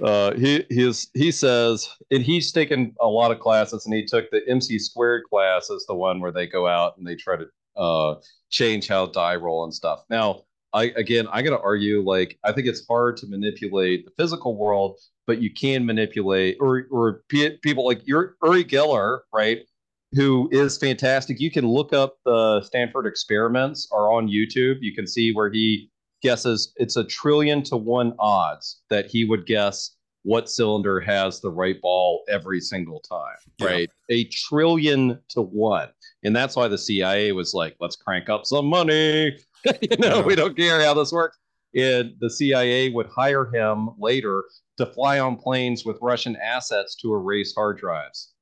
[0.02, 4.30] uh he he's he says and he's taken a lot of classes and he took
[4.30, 7.46] the MC squared class as the one where they go out and they try to
[7.76, 8.16] uh
[8.50, 10.04] change how die roll and stuff.
[10.10, 10.42] Now,
[10.74, 14.98] I again I gotta argue like I think it's hard to manipulate the physical world,
[15.26, 19.60] but you can manipulate or or pe- people like your Uri Geller, right?
[20.14, 21.40] who is fantastic.
[21.40, 24.76] You can look up the Stanford experiments are on YouTube.
[24.82, 25.90] You can see where he
[26.22, 31.50] guesses it's a trillion to one odds that he would guess what cylinder has the
[31.50, 33.66] right ball every single time, Yeah.
[33.68, 33.90] right?
[34.10, 35.88] A trillion to one.
[36.24, 39.34] And that's why the CIA was like, let's crank up some money.
[39.82, 40.22] you know, Yeah.
[40.22, 41.38] we don't care how this works.
[41.74, 44.44] And the CIA would hire him later
[44.76, 48.32] to fly on planes with Russian assets to erase hard drives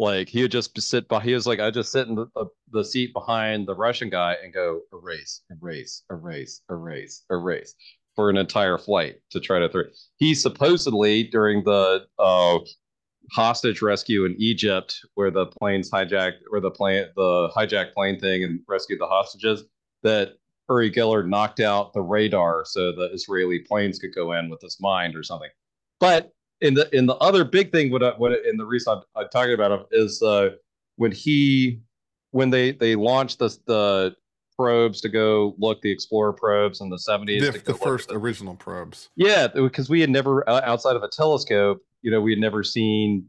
[0.00, 2.46] like he would just sit by he was like i just sit in the, the,
[2.72, 7.72] the seat behind the russian guy and go erase erase erase erase erase
[8.16, 9.84] for an entire flight to try to throw
[10.16, 12.58] he supposedly during the uh
[13.30, 18.42] hostage rescue in egypt where the planes hijacked where the plane the hijacked plane thing
[18.42, 19.62] and rescued the hostages
[20.06, 20.34] that
[20.68, 24.78] Uri Geller knocked out the radar so the Israeli planes could go in with his
[24.80, 25.50] mind or something.
[26.00, 29.02] But in the in the other big thing, what I, what in the reason I'm,
[29.14, 30.50] I'm talking about him is uh,
[30.96, 31.80] when he
[32.30, 34.16] when they they launched the the
[34.56, 37.52] probes to go look the Explorer probes in the 70s.
[37.52, 39.10] The, the first the- original probes.
[39.14, 42.64] yeah, because we had never uh, outside of a telescope, you know, we had never
[42.64, 43.26] seen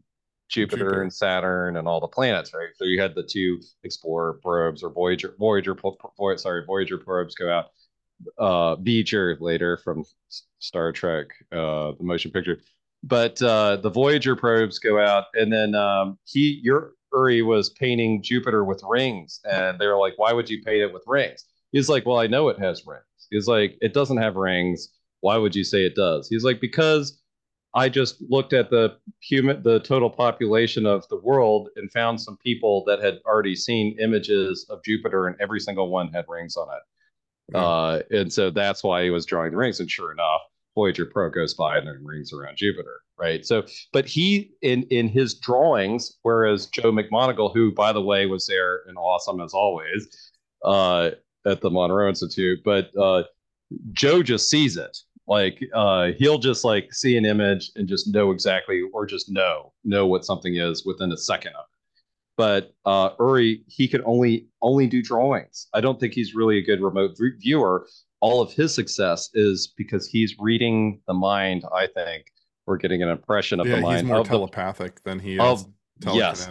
[0.50, 1.02] Jupiter, Jupiter.
[1.02, 2.70] and Saturn and all the planets, right?
[2.76, 5.98] So you had the two Explorer probes or Voyager, Voyager, pro-
[6.38, 7.72] sorry, Voyager probes go out.
[8.39, 10.04] Uh, V'Ger later from
[10.58, 12.60] Star Trek, uh, the motion picture,
[13.04, 18.24] but uh, the Voyager probes go out, and then um, he, your Uri was painting
[18.24, 21.89] Jupiter with rings, and they were like, "Why would you paint it with rings?" He's
[21.89, 24.89] like, "Well, I know it has rings." He's like, "It doesn't have rings.
[25.22, 27.22] Why would you say it does?" He's like, "Because."
[27.78, 32.36] I just looked at the human, the total population of the world, and found some
[32.38, 36.67] people that had already seen images of Jupiter, and every single one had rings on
[36.75, 37.55] it.
[37.55, 39.80] Uh, and so that's why he was drawing the rings.
[39.80, 40.41] And sure enough,
[40.75, 43.45] Voyager Pro goes by and there are rings around Jupiter, right?
[43.45, 43.63] So,
[43.93, 48.82] but he in in his drawings, whereas Joe McMoneagle, who by the way was there
[48.88, 50.32] and awesome as always,
[50.63, 51.11] uh,
[51.45, 53.23] at the Monroe Institute, but uh,
[53.91, 54.97] Joe just sees it.
[55.28, 59.73] Like uh, he'll just like see an image and just know exactly, or just know
[59.84, 62.01] know what something is within a second of it.
[62.38, 65.67] But uh, Uri, he could only only do drawings.
[65.73, 67.88] I don't think he's really a good remote v- viewer.
[68.21, 71.65] All of his success is because he's reading the mind.
[71.73, 72.28] I think
[72.65, 75.36] we're getting an impression of yeah, the mind he's more of the, telepathic than he
[75.36, 75.65] is of
[76.13, 76.49] yes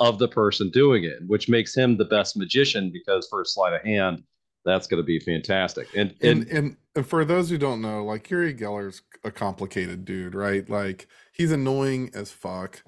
[0.00, 3.72] of the person doing it, which makes him the best magician because for a sleight
[3.72, 4.22] of hand,
[4.64, 5.88] that's going to be fantastic.
[5.96, 10.04] And And, and, and and for those who don't know, like Uri Geller's a complicated
[10.04, 10.68] dude, right?
[10.68, 12.82] Like he's annoying as fuck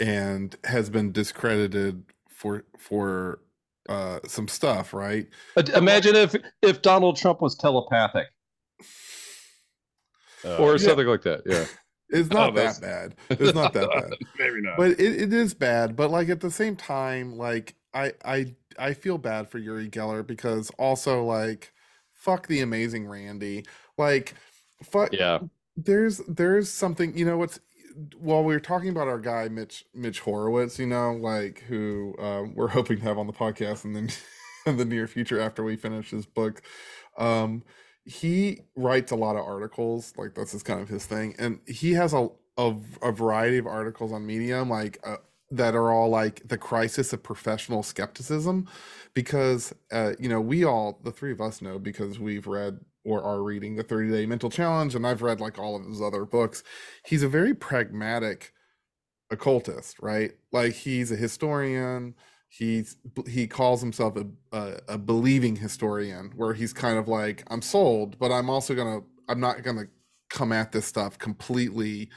[0.00, 3.40] and has been discredited for for
[3.88, 5.26] uh some stuff, right?
[5.74, 8.26] Imagine if if Donald Trump was telepathic
[10.44, 10.76] Uh, or yeah.
[10.78, 11.42] something like that.
[11.46, 11.64] Yeah.
[12.10, 13.16] It's not Oh, that bad.
[13.28, 14.14] It's not that bad.
[14.38, 14.78] maybe not.
[14.78, 18.92] but it, it is bad but like at the same time like i i i
[18.92, 21.72] feel bad for uri geller because also like
[22.12, 23.64] fuck the amazing randi
[23.96, 24.34] like
[24.82, 25.40] fuck Yeah.
[25.76, 27.60] there's there's something you know what's
[28.16, 32.54] while we were talking about our guy mitch mitch horowitz you know like who um,
[32.54, 34.08] we're hoping to have on the podcast and then
[34.66, 36.62] in the near future after we finish his book
[37.16, 37.62] um
[38.04, 41.92] he writes a lot of articles like that's just kind of his thing and he
[41.92, 45.16] has a a, a variety of articles on medium like uh,
[45.50, 48.68] that are all like the crisis of professional skepticism
[49.14, 53.22] because uh, you know we all the three of us know because we've read or
[53.22, 56.24] are reading the 30 day mental challenge and i've read like all of his other
[56.24, 56.62] books.
[57.06, 58.52] He's a very pragmatic
[59.30, 60.32] occultist right?
[60.52, 62.14] Like he's a historian.
[62.50, 62.96] He's
[63.26, 64.26] he calls himself a,
[64.56, 69.00] a a believing historian where he's kind of like i'm sold but i'm also gonna
[69.28, 69.84] i'm not gonna
[70.30, 72.08] come at this stuff completely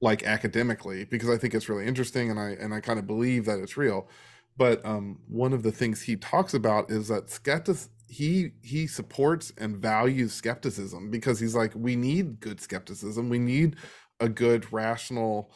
[0.00, 3.44] like academically because i think it's really interesting and i and i kind of believe
[3.44, 4.08] that it's real.
[4.56, 7.76] But um one of the things he talks about is that skeptic
[8.08, 13.28] he he supports and values skepticism because he's like we need good skepticism.
[13.28, 13.76] We need
[14.20, 15.52] a good rational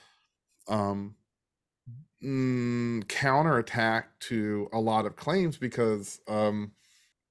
[0.69, 1.17] um
[2.23, 6.73] mm, counterattack to a lot of claims because um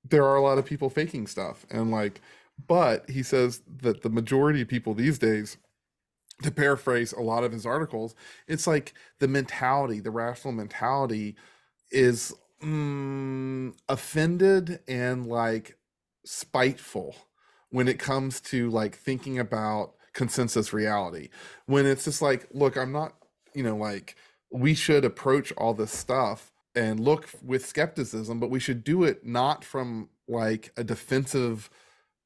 [0.10, 1.66] there are a lot of people faking stuff.
[1.72, 2.22] And like
[2.68, 5.58] but he says that the majority of people these days
[6.42, 8.16] to paraphrase a lot of his articles
[8.48, 11.36] it's like the mentality the rational mentality
[11.92, 12.34] is
[12.64, 15.78] mm, offended and like
[16.26, 17.16] spiteful
[17.70, 21.30] when it comes to like thinking about consensus reality.
[21.66, 23.16] When it's just like look i'm not
[23.54, 24.16] you know like
[24.52, 29.26] we should approach all this stuff and look with skepticism but we should do it
[29.26, 31.70] not from like a defensive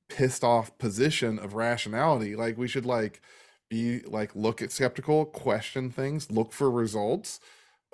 [0.09, 2.35] pissed off position of rationality.
[2.35, 3.21] Like we should like
[3.69, 7.39] be like look at skeptical question things look for results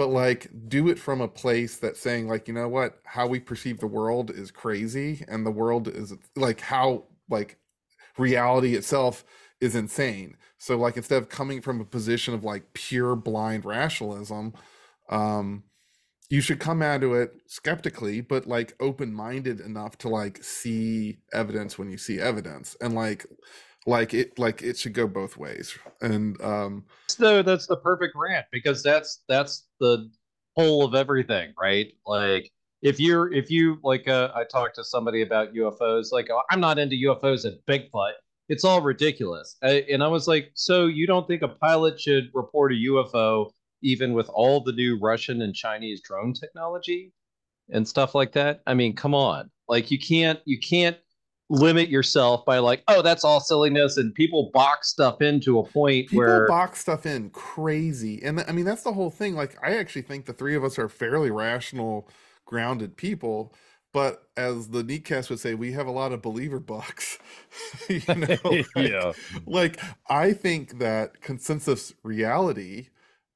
[0.01, 2.99] but like do it from a place that's saying like you know what?
[3.03, 7.57] How we perceive the world is crazy and the world is like how like
[8.17, 9.24] reality itself
[9.59, 10.38] is insane.
[10.57, 14.53] So like instead of coming from a position of like pure blind rationalism
[15.09, 15.63] um
[16.32, 21.91] you should come at it skeptically but like open-minded enough to like see evidence when
[21.91, 22.76] you see evidence.
[22.82, 23.28] And like
[23.88, 28.46] like it like it should go both ways and um So that's the perfect rant
[28.52, 30.10] because that's that's the
[30.56, 31.88] whole of everything, right?
[32.06, 32.52] Like
[32.82, 36.60] if you're if you like uh, I talked to somebody about UFOs, like oh, I'm
[36.60, 38.14] not into UFOs and Bigfoot.
[38.50, 39.56] It's all ridiculous.
[39.64, 43.52] I, and I was like, so you don't think a pilot should report a UFO
[43.82, 47.14] even with all the new Russian and Chinese drone technology
[47.72, 48.62] and stuff like that?
[48.68, 49.50] I mean, come on.
[49.68, 50.98] Like you can't you can't
[51.52, 56.08] limit yourself by like, oh, that's all silliness and people box stuff into a point
[56.08, 59.58] people where box stuff in crazy and th- i mean that's the whole thing like
[59.64, 62.10] i actually think the three of us are fairly rational
[62.45, 63.54] grounded people
[63.93, 67.18] but as the neatcast would say we have a lot of believer bucks
[67.89, 69.12] you know like, yeah.
[69.45, 69.80] like
[70.10, 72.88] i think that consensus reality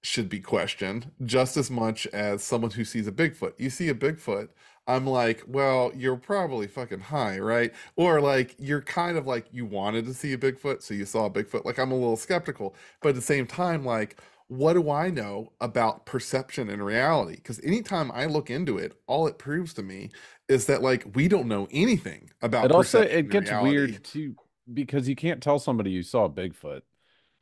[0.01, 3.95] should be questioned just as much as someone who sees a bigfoot you see a
[3.95, 4.49] bigfoot
[4.87, 7.73] i'm like well you're probably fucking high right?
[7.95, 11.25] Or like you're kind of like you wanted to see a bigfoot so you saw
[11.25, 11.65] a bigfoot.
[11.65, 15.51] Like i'm a little skeptical but at the same time like what do i know
[15.59, 17.35] about perception and reality?
[17.35, 20.11] Because anytime i look into it all it proves to me
[20.47, 24.35] is that like we don't know anything about It also it gets weird too
[24.73, 26.81] because you can't tell somebody you saw a Bigfoot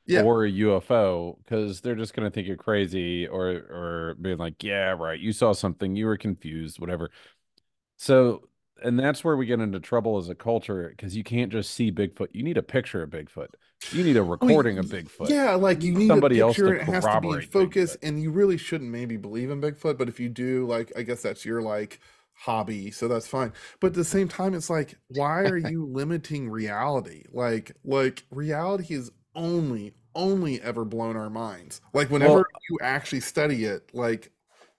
[0.06, 0.22] yeah.
[0.24, 4.92] or a UFO because they're just gonna think you're crazy or or being like, yeah,
[4.92, 7.12] right, you saw something, you were confused, whatever.
[8.04, 8.50] So,
[8.84, 11.90] and that's where we get into trouble as a culture because you can't just see
[11.90, 12.28] Bigfoot.
[12.34, 13.48] You need a picture of Bigfoot.
[13.94, 15.30] You need a oh, I mean, recording of Bigfoot.
[15.30, 16.76] Yeah, like you need somebody a else picture.
[16.76, 18.08] to it has to be in focus, Bigfoot.
[18.10, 19.98] and you really shouldn't maybe believe in Bigfoot.
[19.98, 22.02] But if you do, like, I guess that's your like
[22.34, 23.54] hobby, so that's fine.
[23.80, 27.24] But at the same time, it's like, why are you limiting reality?
[27.32, 31.80] Like, like reality is only only ever blown our minds.
[31.94, 34.30] Like whenever Well- you actually study it, like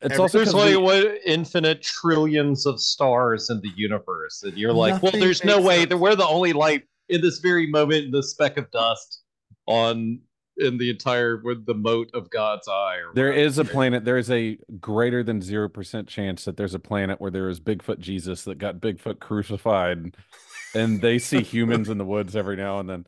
[0.05, 4.43] It's Every- also there's 'cause like we- what infinite trillions of stars in the universe,
[4.43, 7.67] and you're like, well, there's no way that we're the only light in this very
[7.67, 9.23] moment in the speck of dust
[9.67, 10.21] on
[10.59, 12.99] in the entire with the moat of God's eye.
[12.99, 14.05] Or There a planet.
[14.05, 17.59] There is a greater than zero percent chance that there's a planet where there is
[17.59, 20.15] Bigfoot Jesus that got Bigfoot crucified,
[20.75, 23.07] and they see humans in the woods every now and then.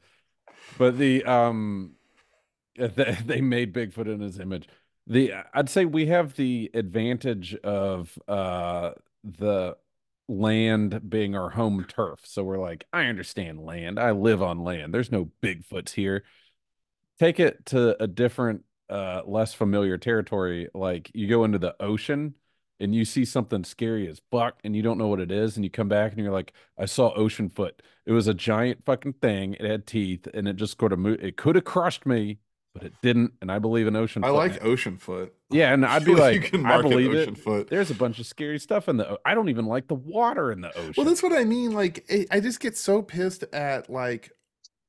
[0.78, 1.92] But the um,
[2.78, 4.66] they, they made Bigfoot in his image.
[5.07, 8.92] The I'd say we have the advantage of uh
[9.22, 9.76] the
[10.28, 12.20] land being our home turf.
[12.24, 13.98] So we're like, I understand land.
[14.00, 14.92] I live on land.
[14.92, 16.24] There's no Bigfoots here.
[17.18, 20.68] Take it to a different uh less familiar territory.
[20.74, 22.34] Like you go into the ocean
[22.80, 25.64] and you see something scary as fuck and you don't know what it is and
[25.64, 27.80] you come back and you're like, I saw ocean foot.
[28.07, 29.54] It was a giant fucking thing.
[29.54, 31.22] It had teeth and it just sort of moved.
[31.22, 32.38] It could have crushed me,
[32.79, 33.33] but it didn't.
[33.41, 34.62] And I believe in ocean I like.
[34.64, 35.33] Ocean Foot.
[35.51, 37.39] Yeah, and I'd be like like, you can I believe Ocean it.
[37.39, 37.68] Foot.
[37.68, 39.18] There's a bunch of scary stuff in the.
[39.24, 40.95] I don't even like the water in the ocean.
[40.97, 41.72] Well, that's what I mean.
[41.72, 44.31] Like, I- just get so pissed at like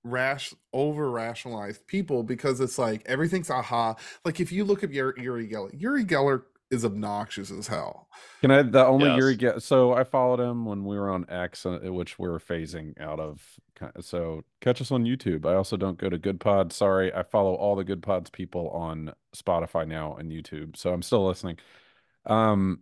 [0.04, 3.96] rash over rationalized people because it's like everything's aha.
[4.26, 8.08] Like, if you look at Uri Geller, Uri Geller is obnoxious as hell.
[8.42, 8.62] Can I?
[8.62, 9.18] The only Yes.
[9.18, 13.00] Yuri get so I followed him when we were on X, uh, which we're phasing
[13.00, 13.42] out of.
[14.02, 15.46] So catch us on YouTube.
[15.46, 16.74] I also don't go to Good Pod.
[16.74, 20.76] Sorry, I follow all the Good Pods people on Spotify now and YouTube.
[20.76, 21.58] So I'm still listening.
[22.26, 22.80] Um,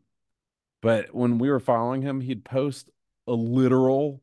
[0.82, 2.90] but when we were following him, he'd post
[3.28, 4.22] a literal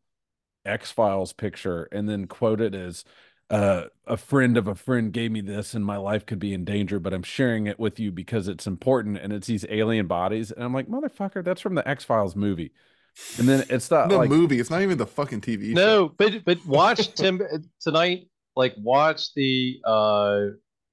[0.64, 3.04] X Files picture and then quote it as.
[3.53, 6.64] Uh, a friend of a friend gave me this and my life could be in
[6.64, 10.50] danger, but I'm sharing it with you because it's important and it's these alien bodies.
[10.50, 12.72] And I'm like, motherfucker, that's from the X Files movie.
[13.36, 16.07] And then it's not The like, movie, it's not even the fucking TV show.
[16.07, 17.42] No, but but watch Tim
[17.80, 18.28] tonight.
[18.57, 20.46] Like watch the uh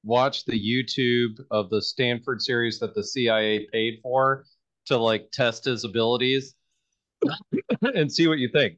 [0.04, 4.46] watch the YouTube of the Stanford series that the CIA paid for
[4.88, 6.56] to like test his abilities
[7.96, 8.78] and see what you think.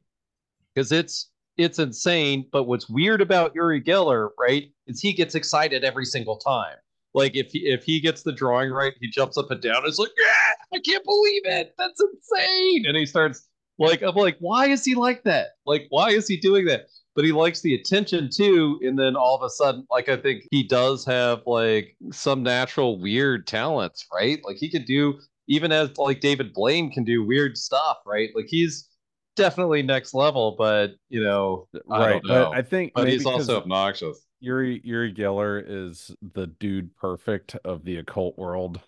[0.74, 2.46] Because it's it's insane.
[2.52, 6.76] But what's weird about Uri Geller, right, is he gets excited every single time.
[7.14, 9.82] Like if he, if he gets the drawing right, he jumps up and down.
[9.84, 11.74] It's like, yeah, I can't believe it.
[11.78, 12.86] That's insane.
[12.86, 13.48] And he starts
[13.78, 15.48] like, I'm like, why is he like that?
[15.66, 16.86] Like, why is he doing that?
[17.14, 18.80] But he likes the attention too.
[18.82, 22.98] And then all of a sudden, like, I think he does have like some natural
[22.98, 24.40] weird talents, right?
[24.44, 28.30] Like he could do even as like David Blaine can do weird stuff, right?
[28.34, 28.88] Like he's
[29.36, 32.22] definitely next level, but you know, I right.
[32.22, 32.50] don't know.
[32.50, 34.26] But I think but he's also obnoxious.
[34.40, 38.80] Uri Uri Geller is the dude perfect of the occult world,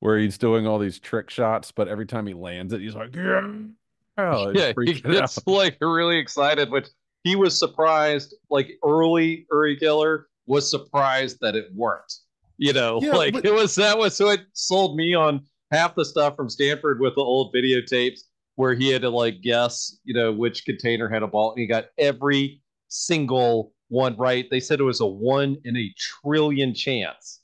[0.00, 3.14] where he's doing all these trick shots, but every time he lands it, he's like,
[3.14, 3.50] yeah,
[4.18, 5.46] oh, he's yeah, he gets out.
[5.46, 6.88] like really excited, which
[7.24, 8.34] he was surprised.
[8.50, 12.16] Like early Uri Geller was surprised that it worked.
[12.58, 15.94] You know, Yeah, like but- it was that was so it sold me on half
[15.94, 18.20] the stuff from Stanford with the old videotapes
[18.56, 21.66] where he had to like guess, you know, which container had a ball, and he
[21.66, 24.46] got every single one right.
[24.50, 27.40] They said it was a one in a trillion chance.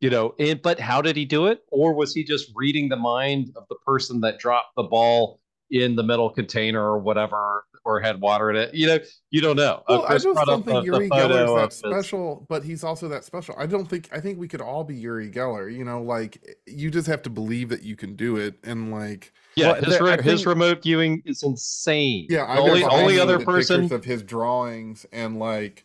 [0.00, 1.64] You know, and but how did he do it?
[1.70, 5.38] Or was he just reading the mind of the person that dropped the ball
[5.70, 8.72] in the metal container or whatever, or had water in it?
[8.74, 8.98] You know,
[9.30, 9.82] you don't know.
[9.86, 11.74] Well, I just don't think the- the Uri photo Geller's of that his-
[12.04, 13.54] special, but he's also that special.
[13.58, 15.70] I don't think I think we could all be Uri Geller.
[15.70, 19.30] You know, like you just have to believe that you can do it, and like
[19.56, 22.26] Yeah, Well, his, re- I his think- remote viewing is insane.
[22.30, 25.84] yeah, The I've only only other the person of his drawings and like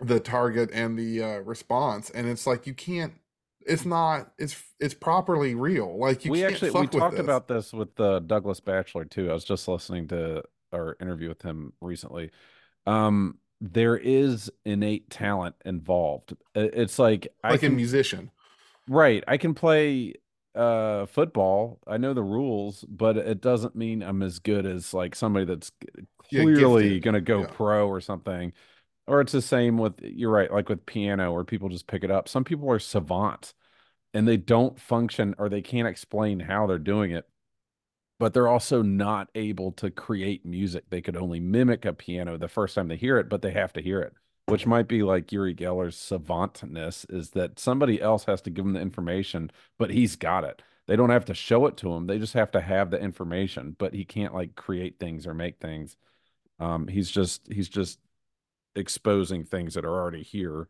[0.00, 3.14] the target and the uh, response, and it's like you can't.
[3.66, 4.32] It's not.
[4.38, 5.98] It's it's properly real.
[5.98, 7.20] Like you we can't actually fuck we with talked this.
[7.24, 9.30] about this with uh, Douglas Batchelor too.
[9.30, 12.30] I was just listening to our interview with him recently.
[12.86, 16.34] Um, there is innate talent involved.
[16.54, 18.30] It's like I like a musician.
[18.88, 19.24] right.
[19.26, 20.14] I can play
[20.54, 21.80] uh football.
[21.86, 25.72] I know the rules, but it doesn't mean I'm as good as like somebody that's
[26.18, 27.46] clearly going to go Yeah.
[27.46, 28.52] pro or something.
[29.06, 32.10] Or it's the same with you're right, like with piano where people just pick it
[32.10, 32.28] up.
[32.28, 33.54] Some people are savants
[34.14, 37.28] and they don't function or they can't explain how they're doing it.
[38.18, 40.84] But they're also not able to create music.
[40.90, 43.72] They could only mimic a piano the first time they hear it, but they have
[43.74, 44.14] to hear it,
[44.46, 48.74] which might be like Uri Geller's savantness is that somebody else has to give him
[48.74, 50.62] the information, but he's got it.
[50.86, 52.06] They don't have to show it to him.
[52.06, 55.58] They just have to have the information, but he can't like create things or make
[55.58, 55.96] things.
[56.60, 57.98] Um, he's just he's just
[58.76, 60.68] exposing things that are already here.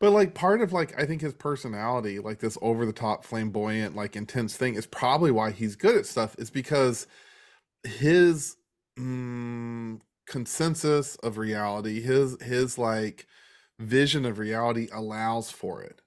[0.00, 3.96] But like part of like I think his personality, like this over the top, flamboyant,
[3.96, 6.34] like intense thing, is probably why he's good at stuff.
[6.38, 7.06] Is because
[7.84, 8.56] his
[8.98, 13.26] mm, consensus of reality, his his like
[13.78, 16.00] vision of reality allows for it.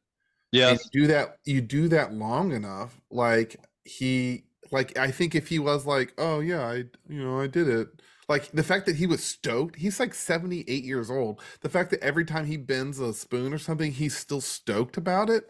[0.66, 5.60] You do that you do that long enough, like he like I think if he
[5.60, 6.76] was like, oh yeah, I
[7.10, 7.90] you know I did it.
[8.30, 11.42] Like the fact that he was stoked, he's like 78 years old.
[11.62, 15.30] The fact that every time he bends a spoon or something, he's still stoked about
[15.30, 15.48] it.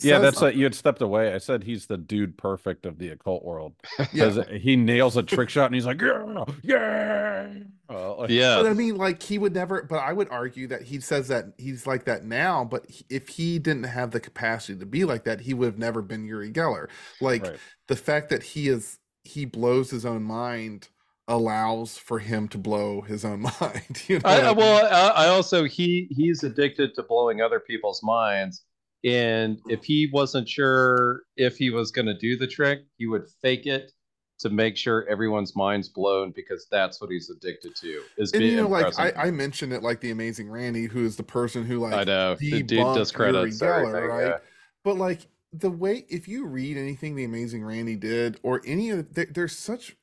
[0.00, 1.32] Yeah, that's some- what you had stepped away.
[1.32, 4.06] I said he's the dude perfect of the occult world yeah.
[4.12, 7.48] because he nails a trick shot and he's like, yeah, yeah.
[7.88, 8.56] Uh, like- Yeah.
[8.56, 9.82] But I mean, like he would never.
[9.84, 12.64] But I would argue that he says that he's like that now.
[12.64, 15.78] But he- if he didn't have the capacity to be like that, he would have
[15.78, 16.88] never been Uri Geller.
[17.20, 17.56] Like Right.
[17.88, 20.88] the fact that he is he blows his own mind
[21.28, 24.02] allows for him to blow his own mind.
[24.08, 24.56] You know, I, I I- mean?
[24.56, 24.86] well,
[25.16, 28.62] I, I also he he's addicted to blowing other people's minds,
[29.04, 33.28] and if he wasn't sure if he was going to do the trick, he would
[33.42, 33.92] fake it
[34.38, 38.02] to make sure everyone's mind's blown because that's what he's addicted to.
[38.18, 39.12] Is and being you know, like I.
[39.12, 42.34] I mentioned it, like the Amazing Randi, who is the person who like I know
[42.34, 44.26] the dude discredits Geller, right?
[44.26, 44.38] yeah.
[44.84, 49.14] But like the way, if you read anything the Amazing Randi did, or any of,
[49.14, 49.96] there, there's such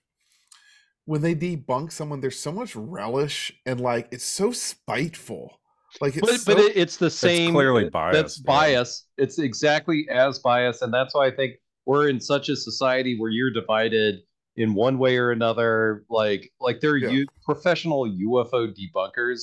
[1.06, 5.60] when they debunk someone, there's so much relish and like it's so spiteful.
[6.02, 7.52] Like it's but so, but it, it's the same.
[7.54, 7.92] clearly That's
[8.40, 8.52] biased, yeah.
[8.52, 9.06] bias.
[9.18, 11.54] It's exactly as bias, and that's why I think
[11.86, 14.16] we're in such a society where you're divided
[14.56, 16.04] in one way or another.
[16.10, 17.10] Like like there are Yeah.
[17.10, 19.42] u- professional UFO debunkers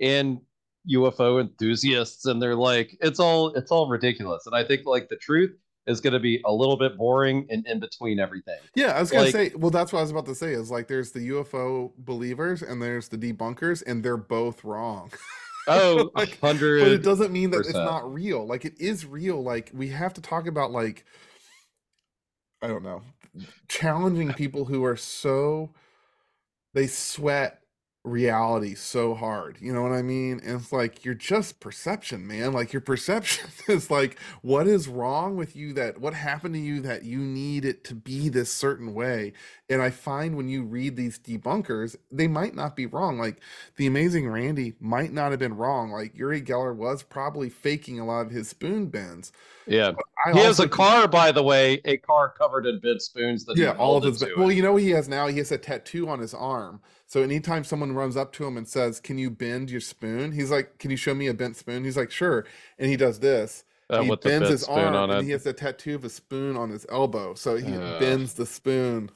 [0.00, 0.40] and
[0.90, 4.46] UFO enthusiasts, and they're like it's all it's all ridiculous.
[4.46, 5.50] And I think like the truth
[5.86, 8.58] is going to be a little bit boring and in between everything.
[8.76, 8.92] yeah.
[8.96, 10.52] I was gonna say, well, that's what I was about to say.
[10.52, 15.10] Is like there's the UFO believers and there's the debunkers, and they're both wrong.
[15.68, 16.80] Oh, Like, hundred.
[16.80, 18.46] but it doesn't mean that it's not real.
[18.46, 19.42] Like it is real.
[19.42, 21.04] Like we have to talk about like
[22.62, 23.02] i don't know
[23.68, 25.72] challenging people who are so
[26.74, 27.58] they sweat
[28.04, 29.58] reality so hard.
[29.60, 30.40] You know what i mean?
[30.44, 32.52] And it's like you're just perception man.
[32.52, 36.80] Like your perception is like what is wrong with you that what happened to you
[36.80, 39.32] that you need it to be this certain way
[39.72, 43.40] and i find when you read these debunkers they might not be wrong like
[43.76, 48.04] the amazing randi might not have been wrong like uri geller was probably faking a
[48.06, 49.32] lot of his spoon bends
[49.66, 49.92] Yeah,
[50.32, 53.44] he has a car, by the way, a car covered in bent spoons.
[53.44, 55.26] That yeah all of his well you know what he has now?
[55.28, 56.80] He has a tattoo on his arm.
[57.06, 60.32] So anytime someone runs up to him and says can you bend your spoon?
[60.32, 61.84] he's like can you show me a bent spoon?
[61.84, 62.44] he's like sure.
[62.78, 63.64] And he does this.
[63.90, 66.70] Uh, he bends his arm on and he has a tattoo of a spoon on
[66.70, 67.34] his elbow.
[67.34, 67.98] So he Ugh.
[67.98, 69.10] bends the spoon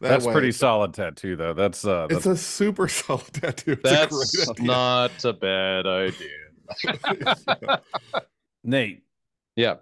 [0.00, 0.32] that That's way.
[0.32, 1.54] pretty solid tattoo, though.
[1.54, 4.66] That's uh, it's that's, a super solid tattoo It's That's great idea.
[4.66, 5.86] not a bad
[6.86, 7.82] idea.
[8.62, 9.02] Nate.
[9.56, 9.76] Yeah.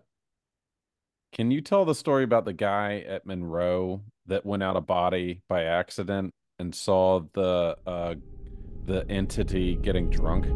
[1.33, 5.43] Can you tell the story about the guy at Monroe that went out of body
[5.49, 8.15] by accident and saw the uh,
[8.87, 10.47] the entity getting drunk?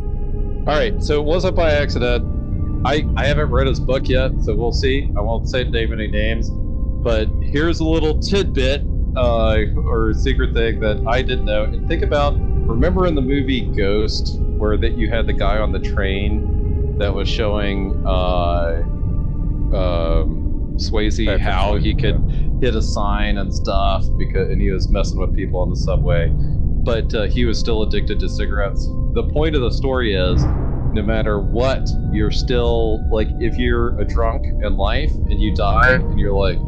[0.67, 1.03] All right.
[1.03, 2.25] So it wasn't by accident.
[2.87, 5.11] I I haven't read his book yet, so we'll see.
[5.19, 8.81] I won't say name any names, but here's a little tidbit
[9.17, 11.65] uh, or secret thing that I didn't know.
[11.65, 12.35] And think about
[12.69, 17.13] remember in the movie Ghost where that you had the guy on the train that
[17.13, 18.83] was showing uh,
[19.75, 22.23] um, Swayze how he could
[22.61, 26.33] hit a sign and stuff because and he was messing with people on the subway.
[26.85, 28.87] But uh, he was still addicted to cigarettes.
[29.15, 30.43] The point of the story is
[30.93, 35.95] no matter what you're still like if you're a drunk in life and you die
[35.95, 36.59] and you're like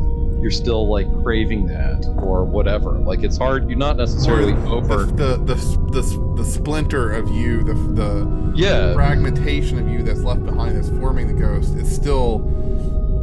[0.42, 2.92] you're still like craving that or whatever.
[2.98, 5.54] Like it's hard you're not necessarily Or over the, the the
[5.92, 8.92] the the splinter of you the the yeah.
[8.94, 12.42] fragmentation of you that's left behind that's forming the ghost is still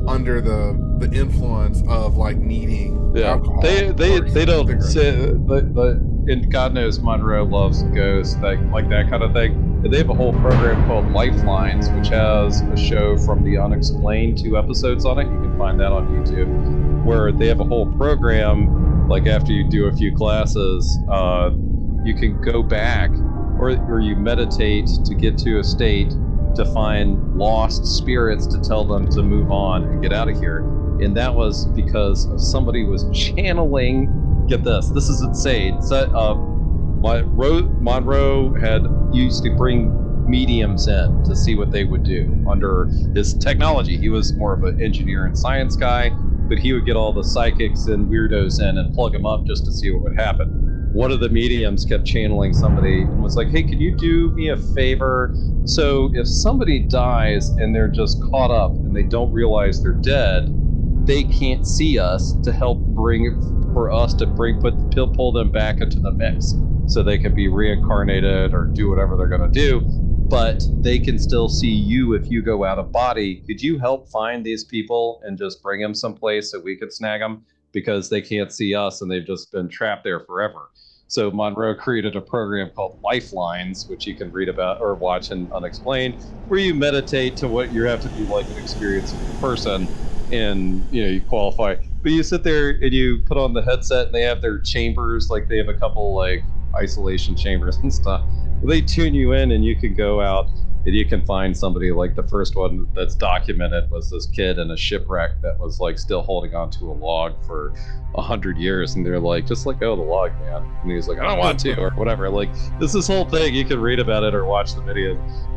[0.08, 5.70] under the the influence of like needing Yeah, alcohol they they they don't say the,
[5.74, 9.54] the and God knows Monroe loves ghosts like like that kind of thing.
[9.84, 14.38] And they have a whole program called Lifelines, which has a show from the Unexplained,
[14.38, 15.24] two episodes on it.
[15.24, 16.50] You can find that on YouTube,
[17.10, 19.08] where they have a whole program.
[19.08, 21.52] Like after you do a few classes, uh,
[22.04, 23.10] you can go back,
[23.60, 26.12] or or you meditate to get to a state
[26.56, 30.64] to find lost spirits to tell them to move on and get out of here
[31.02, 34.46] and that was because somebody was channeling.
[34.48, 35.82] Get this, this is insane.
[35.82, 39.96] So, uh, Monroe, Monroe had used to bring
[40.30, 43.98] mediums in to see what they would do under his technology.
[43.98, 46.10] He was more of an engineer and science guy,
[46.50, 49.64] but he would get all the psychics and weirdos in and plug them up just
[49.66, 50.48] to see what would happen.
[50.94, 54.50] One of the mediums kept channeling somebody and was like, "Hey, can you do me
[54.50, 55.36] a favor?
[55.66, 60.50] So if somebody dies and they're just caught up and they don't realize they're dead,
[61.06, 63.40] they can't see us to help bring
[63.74, 64.74] for us to bring put
[65.14, 66.56] pull them back into the mix
[66.88, 69.82] so they can be reincarnated or do whatever they're to do
[70.30, 74.10] but they can still see you if you go out of body could you help
[74.10, 78.22] find these people and just bring them someplace so we could snag them because they
[78.22, 80.70] can't see us and they've just been trapped there forever
[81.08, 85.50] So Monroe created a program called Lifelines, which you can read about or watch in
[85.54, 89.96] Unexplained, where you meditate to what you have to be like an experienced person,
[90.32, 91.76] and you know you qualify.
[92.04, 95.30] But you sit there and you put on the headset, and they have their chambers,
[95.30, 96.48] like they have a couple like
[96.80, 98.24] isolation chambers and stuff.
[98.64, 100.50] They tune you in, and you can go out
[100.86, 101.92] and you can find somebody.
[101.92, 106.00] Like the first one that's documented was this kid in a shipwreck that was like
[106.00, 107.74] still holding onto a log for
[108.16, 108.96] a hundred years.
[108.96, 110.64] And they're like just like oh the log man.
[110.82, 112.30] And he's like i don't want to or whatever.
[112.30, 112.50] Like
[112.80, 113.54] this this whole thing.
[113.54, 115.16] You can read about it or watch the video.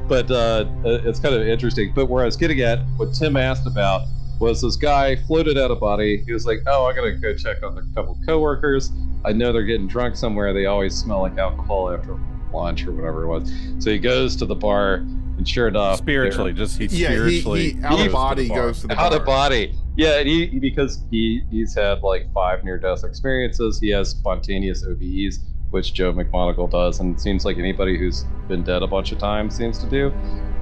[0.09, 1.93] But uh, it's kind of interesting.
[1.95, 4.03] But where i was getting at what tim asked about
[4.41, 6.23] was this guy floated out of body.
[6.27, 8.91] He was like oh i gotta go check on a couple coworkers.
[9.25, 10.53] I know they're getting drunk somewhere.
[10.53, 12.19] They always smell like alcohol after
[12.55, 15.05] lunch or whatever it was so he goes to the bar
[15.39, 18.49] and sure enough spiritually, just he Yeah, spiritually he out goes to of the body
[18.49, 18.57] bar.
[18.67, 19.19] goes to the out bar.
[19.21, 19.75] of body.
[19.97, 23.81] Yeah, and he because he he's had like five near death experiences.
[23.81, 25.39] He has spontaneous OBEs,
[25.71, 29.19] which Joe McMoneagle does, and it seems like anybody who's been dead a bunch of
[29.19, 30.13] times seems to do.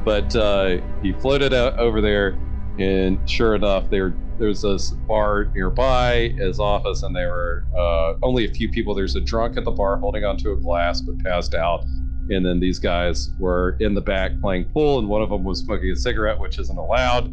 [0.05, 2.39] But uh, he floated out over there,
[2.79, 8.47] and sure enough, there there's this bar nearby his office, and there were uh, only
[8.47, 8.95] a few people.
[8.95, 11.85] There's a drunk at the bar holding onto a glass but passed out.
[12.31, 15.61] And then these guys were in the back playing pool, and one of them was
[15.61, 17.27] smoking a cigarette, which isn't allowed.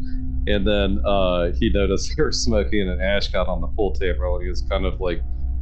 [0.47, 4.35] And then uh, he noticed they were smoking an ash got on the pool table,
[4.35, 5.21] and he was kind of like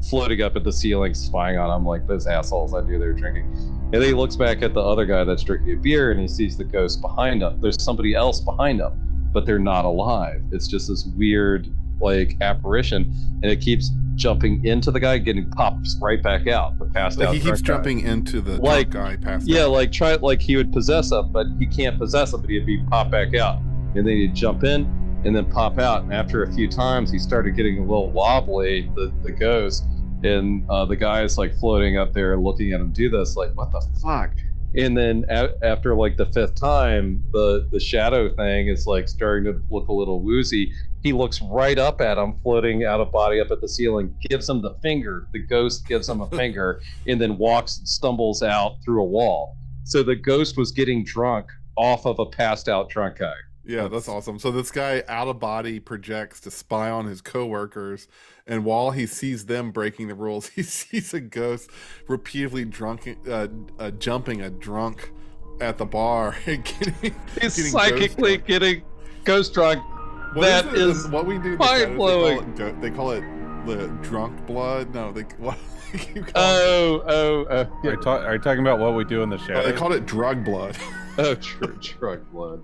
[0.09, 2.73] floating up at the ceiling, spying on them like those assholes.
[2.73, 3.45] I knew they were drinking.
[3.93, 6.27] And then he looks back at the other guy that's drinking a beer, and he
[6.27, 7.59] sees the ghost behind him.
[7.61, 8.93] There's somebody else behind him,
[9.35, 10.41] but they're not alive.
[10.51, 11.67] It's just this weird
[12.01, 13.13] like apparition,
[13.43, 16.79] and it keeps jumping into the guy, getting pops right back out.
[16.79, 17.33] The passed Like out.
[17.35, 17.73] he keeps guy.
[17.75, 21.47] jumping into the Like- guy past Yeah, like try like he would possess him, but
[21.59, 23.59] he can't possess him, but he'd be pop back out.
[23.93, 24.85] And then he'd jump in
[25.25, 26.03] and then pop out.
[26.03, 29.83] And after a few times he started getting a little wobbly, the, the ghost.
[30.23, 33.51] And uh, the guy is like floating up there looking at him do this, like,
[33.55, 34.31] what the fuck?
[34.77, 39.51] And then a- after like the fifth time, the the shadow thing is like starting
[39.53, 40.71] to look a little woozy.
[41.01, 44.49] He looks right up at him, floating out of body up at the ceiling, gives
[44.49, 45.27] him the finger.
[45.33, 49.55] The ghost gives him a finger, and then walks, and stumbles out through a wall.
[49.83, 53.35] So the ghost was getting drunk off of a passed out drunk guy.
[53.67, 54.39] Yeah, that's awesome.
[54.39, 58.07] So this guy out of body projects to spy on his coworkers,
[58.47, 61.69] and while he sees them breaking the rules, he sees a ghost
[62.07, 63.47] repeatedly drunk, uh,
[63.79, 65.11] uh, jumping a drunk
[65.61, 67.15] at the bar and getting.
[67.41, 68.83] He's getting psychically ghost getting
[69.23, 69.83] ghost drunk.
[70.33, 70.73] What that it?
[70.73, 71.53] is what we do.
[71.53, 72.55] in the shadows, mind-blowing.
[72.55, 73.23] They call, it, they call it
[73.65, 74.93] the drunk blood.
[74.93, 75.57] No, they what?
[75.93, 77.55] they keep calling Oh, oh, oh,
[77.87, 79.65] Are you, ta- are you talking about what we do in the it- oh, shadows?
[79.65, 80.75] they called it drug blood.
[81.17, 82.61] oh, true, drunk blood.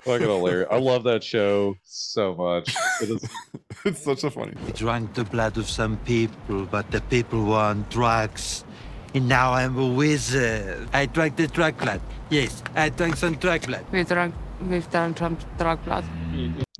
[0.00, 0.68] Fucking hilarious.
[0.70, 2.74] I love that show so much.
[3.02, 3.28] It is
[3.84, 4.54] it's such a funny.
[4.72, 8.64] drank the blood of some people, but the people want drugs.
[9.14, 10.88] And now I'm a wizard.
[10.94, 12.00] I drank the drug blood.
[12.30, 13.84] Yes, I drank some drug blood.
[13.92, 16.04] We've drunk, we've drunk some drug blood.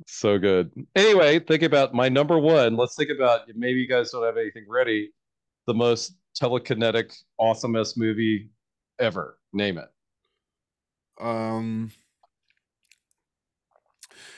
[0.07, 0.71] so good.
[0.95, 2.75] Anyway, think about my number one.
[2.75, 5.11] Let's think about maybe you guys don't have anything ready.
[5.67, 8.49] The most telekinetic, awesomest movie
[8.99, 9.37] ever.
[9.53, 9.89] Name it.
[11.19, 11.91] Um.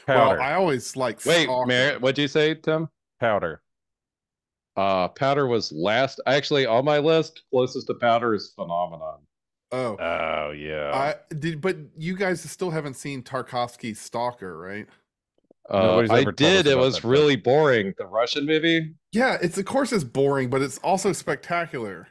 [0.05, 0.37] Powder.
[0.37, 1.23] Well, I always like.
[1.25, 1.67] Wait, Stalker.
[1.67, 2.89] Mar- what'd you say, Tim?
[3.19, 3.61] Powder.
[4.75, 6.21] Uh, Powder was last.
[6.25, 9.19] Actually, on my list, closest to Powder is Phenomenon.
[9.71, 10.91] Oh, Oh yeah.
[10.93, 14.87] I did, but you guys still haven't seen Tarkovsky's Stalker, right?
[15.69, 16.65] Uh, Nobody's I ever told did.
[16.67, 17.93] It about was that really boring.
[17.97, 18.95] The Russian movie.
[19.11, 22.07] Yeah, it's of course it's boring, but it's also spectacular.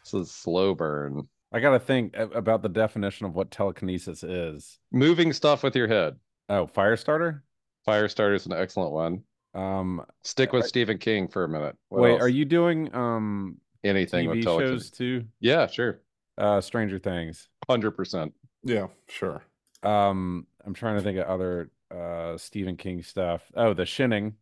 [0.00, 1.28] It's a slow burn.
[1.52, 4.78] I got to think about the definition of what telekinesis is.
[4.92, 6.16] Moving stuff with your head.
[6.48, 7.44] Oh, fire starter.
[7.86, 9.22] Firestarter is an excellent one.
[9.54, 11.76] Um, Stick with Stephen King for a minute.
[11.88, 12.22] What wait, else?
[12.22, 14.90] are you doing um anything TV with shows telekinesis?
[14.90, 15.24] too?
[15.40, 16.00] Yeah, sure.
[16.38, 17.48] Uh, Stranger Things.
[17.68, 18.32] Hundred percent.
[18.62, 19.42] Yeah, sure.
[19.82, 23.42] Um, I'm trying to think of other uh Stephen King stuff.
[23.56, 24.34] Oh, The Shining.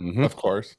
[0.00, 0.22] Mm-hmm.
[0.22, 0.76] Of course.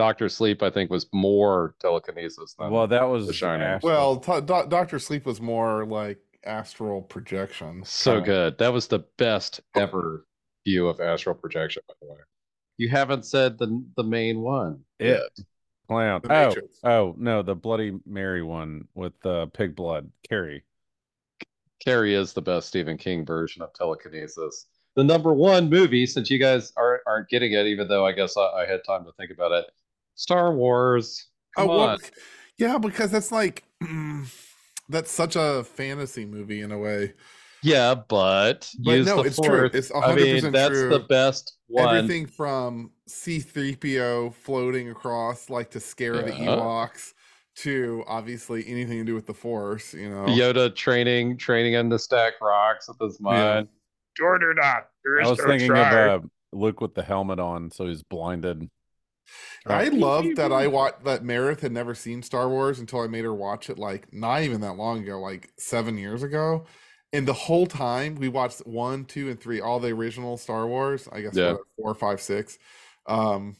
[0.00, 3.66] Doctor Sleep, I think, was more telekinesis than Well, that was The Shining.
[3.66, 3.92] Astral.
[3.92, 7.82] Well, t- Do- Doctor Sleep was more like astral projection.
[7.84, 8.26] so kinda.
[8.26, 8.58] good.
[8.58, 10.24] That was the best ever
[10.66, 12.18] view of astral projection, by the way.
[12.78, 14.84] You haven't said the the main one.
[14.98, 15.20] It.
[15.86, 16.22] Clown.
[16.30, 20.10] Oh, oh no, the Bloody Mary one with the pig blood.
[20.26, 20.64] Carrie.
[21.84, 24.64] Carrie is the best Stephen King version of telekinesis.
[24.96, 28.36] The number one movie, since you guys aren't aren't getting it, even though I guess
[28.38, 29.66] I, I had time to think about it.
[30.20, 31.28] Star Wars.
[31.56, 31.98] Oh, Come well, on.
[32.58, 33.64] yeah, because that's like
[34.90, 37.14] that's such a fantasy movie in a way.
[37.62, 39.58] Yeah, but, But use no, the it's true.
[39.70, 39.74] force.
[39.74, 40.88] It's I mean, that's true.
[40.90, 41.96] the best one.
[41.96, 46.46] Everything from C3PO floating across like to scare the Yeah.
[46.56, 47.12] Ewoks
[47.56, 50.24] to obviously anything to do with the Force, you know.
[50.26, 53.68] Yoda training training him to stack rocks with his mind.
[54.16, 54.88] Jordan not.
[55.24, 56.20] I was thinking of uh,
[56.52, 58.70] Luke with the helmet on, so he's blinded.
[59.66, 63.24] I loved that I watched that Meredith had never seen Star Wars until I made
[63.24, 66.64] her watch it like not even that long ago, like seven years ago.
[67.12, 71.08] And the whole time we watched one, two, and three, all the original Star Wars,
[71.10, 71.54] I guess Yeah.
[71.76, 72.58] four, five, six.
[73.06, 73.56] Um,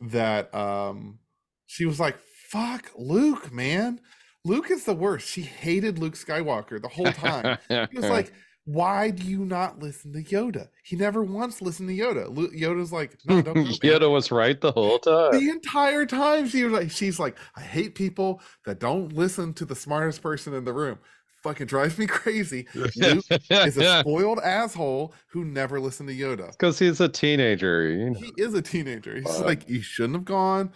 [0.00, 1.18] that um
[1.66, 2.18] she was like,
[2.48, 4.00] fuck Luke, man.
[4.44, 5.28] Luke is the worst.
[5.28, 7.58] She hated Luke Skywalker the whole time.
[7.90, 8.32] He was like,
[8.64, 10.68] why do you not listen to Yoda?
[10.84, 12.28] He never once listened to Yoda.
[12.56, 13.56] Yoda's like, no, don't.
[13.82, 15.32] Yoda was right the whole time.
[15.32, 19.64] the entire time she was like she's like i hate people that don't listen to
[19.64, 20.98] the smartest person in the room
[21.42, 26.78] fucking drives me crazy luke is a spoiled asshole who never listened to yoda Because
[26.78, 27.88] he's a teenager.
[27.90, 28.18] You know?
[28.20, 29.44] he is a teenager he's Fuck.
[29.46, 30.70] like he shouldn't have gone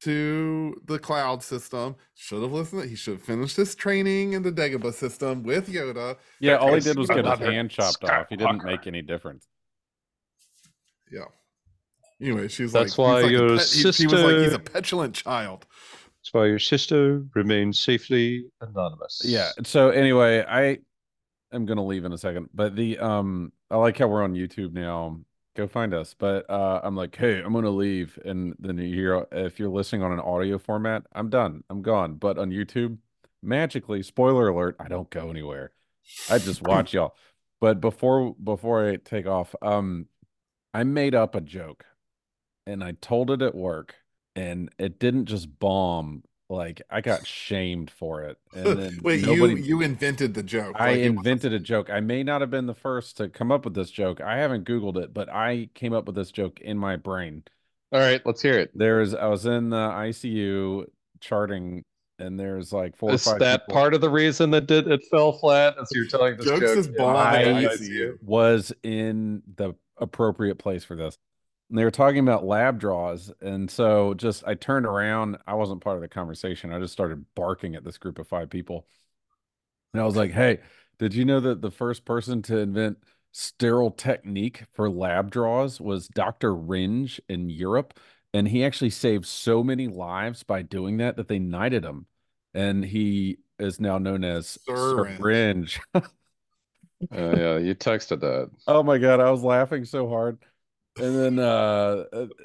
[0.00, 4.52] to the cloud system should have listened he should have finished his training in the
[4.52, 8.28] dagobah system with yoda Yeah, all he did was get his hand chopped off.
[8.28, 9.46] He didn't make any difference.
[11.10, 11.24] yeah
[12.20, 14.52] anyway she's was That's like why like a your pet- he- she was like he's
[14.52, 15.66] a petulant child
[16.20, 19.22] That's why your sister remains safely anonymous.
[19.24, 19.50] Yeah.
[19.64, 20.78] So anyway, I
[21.52, 24.72] am gonna leave in a second, but the um, I like how we're on YouTube
[24.72, 25.20] now.
[25.58, 26.14] Go find us.
[26.16, 30.04] But uh, I'm like, hey, I'm gonna leave, and then you hear if you're listening
[30.04, 32.14] on an audio format, I'm done, I'm gone.
[32.14, 32.98] But on YouTube,
[33.42, 35.72] magically, spoiler alert, I don't go anywhere.
[36.30, 37.16] I just watch y'all.
[37.60, 40.06] But before before I take off, um,
[40.72, 41.84] I made up a joke,
[42.64, 43.96] and I told it at work,
[44.36, 46.22] and it didn't just bomb.
[46.50, 49.54] Like I got shamed for it, and then Wait, nobody.
[49.54, 50.76] you you invented the joke.
[50.78, 51.90] I like it was- invented a joke.
[51.90, 54.20] I may not have been the first to come up with this joke.
[54.22, 57.42] I haven't Googled it, but I came up with this joke in my brain.
[57.92, 58.70] All right, let's hear it.
[58.74, 60.86] There's, I was in the ICU
[61.20, 61.82] charting,
[62.18, 63.74] and there's like four Is or five that people.
[63.80, 66.78] part of the reason that did it fell flat as you're telling this Jokes joke?
[66.78, 68.22] is bomb I- in the ICU.
[68.22, 71.14] was in the appropriate place for this.
[71.70, 73.30] And they were talking about lab draws.
[73.42, 75.36] And so just I turned around.
[75.46, 76.72] I wasn't part of the conversation.
[76.72, 78.86] I just started barking at this group of five people.
[79.92, 80.60] And I was like, hey,
[80.98, 82.98] did you know that the first person to invent
[83.32, 86.54] sterile technique for lab draws was Dr.
[86.54, 87.98] Ringe in Europe?
[88.34, 92.06] And he actually saved so many lives by doing that that they knighted him.
[92.52, 95.20] And he is now known as Sir Sir Ringe.
[95.20, 95.80] Ringe.
[97.10, 98.50] Oh yeah, you texted that.
[98.66, 100.38] Oh my god, I was laughing so hard.
[100.98, 102.04] And then uh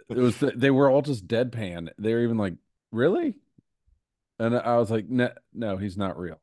[0.10, 1.90] it was they were all just deadpan.
[1.98, 2.56] They were even like,
[2.92, 3.36] "Really?"
[4.40, 6.40] And I was like, "No, no, he's not real.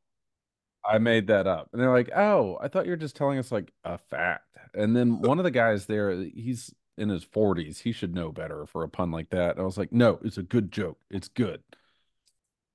[0.85, 3.51] I made that up." And they're like, "Oh, I thought you were just telling us
[3.51, 7.79] like a fact." And then one of the guys there, he's in his 40s.
[7.79, 9.51] He should know better for a pun like that.
[9.51, 10.99] And I was like, "No, it's a good joke.
[11.09, 11.63] It's good."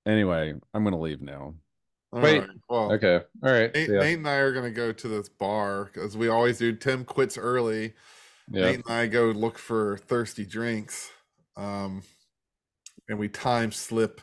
[0.06, 1.54] Anyway, I'm going to leave now.
[2.12, 3.74] All Wait, right, well, Okay, all right.
[3.74, 3.90] Nate.
[3.90, 6.72] Nate and I are gonna go to this bar as we always do.
[6.72, 7.94] Tim quits early.
[8.50, 8.64] Yeah.
[8.66, 11.10] Nate and I go look for thirsty drinks,
[11.56, 12.02] um,
[13.08, 14.20] and we time slip,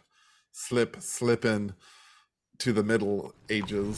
[0.51, 1.73] slip, slip in
[2.59, 3.97] to the Middle Ages.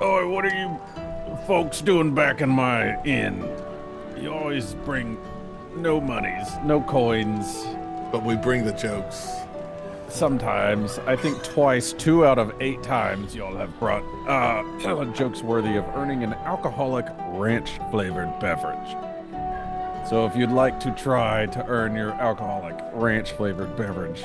[0.00, 0.78] Oh, what are you
[1.46, 3.48] folks doing back in my inn?
[4.20, 5.18] You always bring
[5.76, 7.66] no monies, no coins.
[8.12, 9.28] But we bring the jokes.
[10.08, 15.76] Sometimes, I think twice, two out of eight times, y'all have brought uh, jokes worthy
[15.76, 18.96] of earning an alcoholic ranch flavored beverage.
[20.08, 24.22] So, if you'd like to try to earn your alcoholic ranch flavored beverage,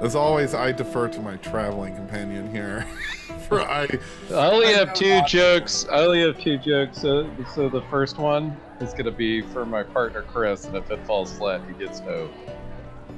[0.00, 2.86] As always, I defer to my traveling companion here.
[3.48, 3.88] for I,
[4.30, 5.86] I only I have two jokes.
[5.90, 7.00] I only have two jokes.
[7.00, 11.04] So, so the first one is gonna be for my partner Chris, and if it
[11.06, 12.28] falls flat, he gets no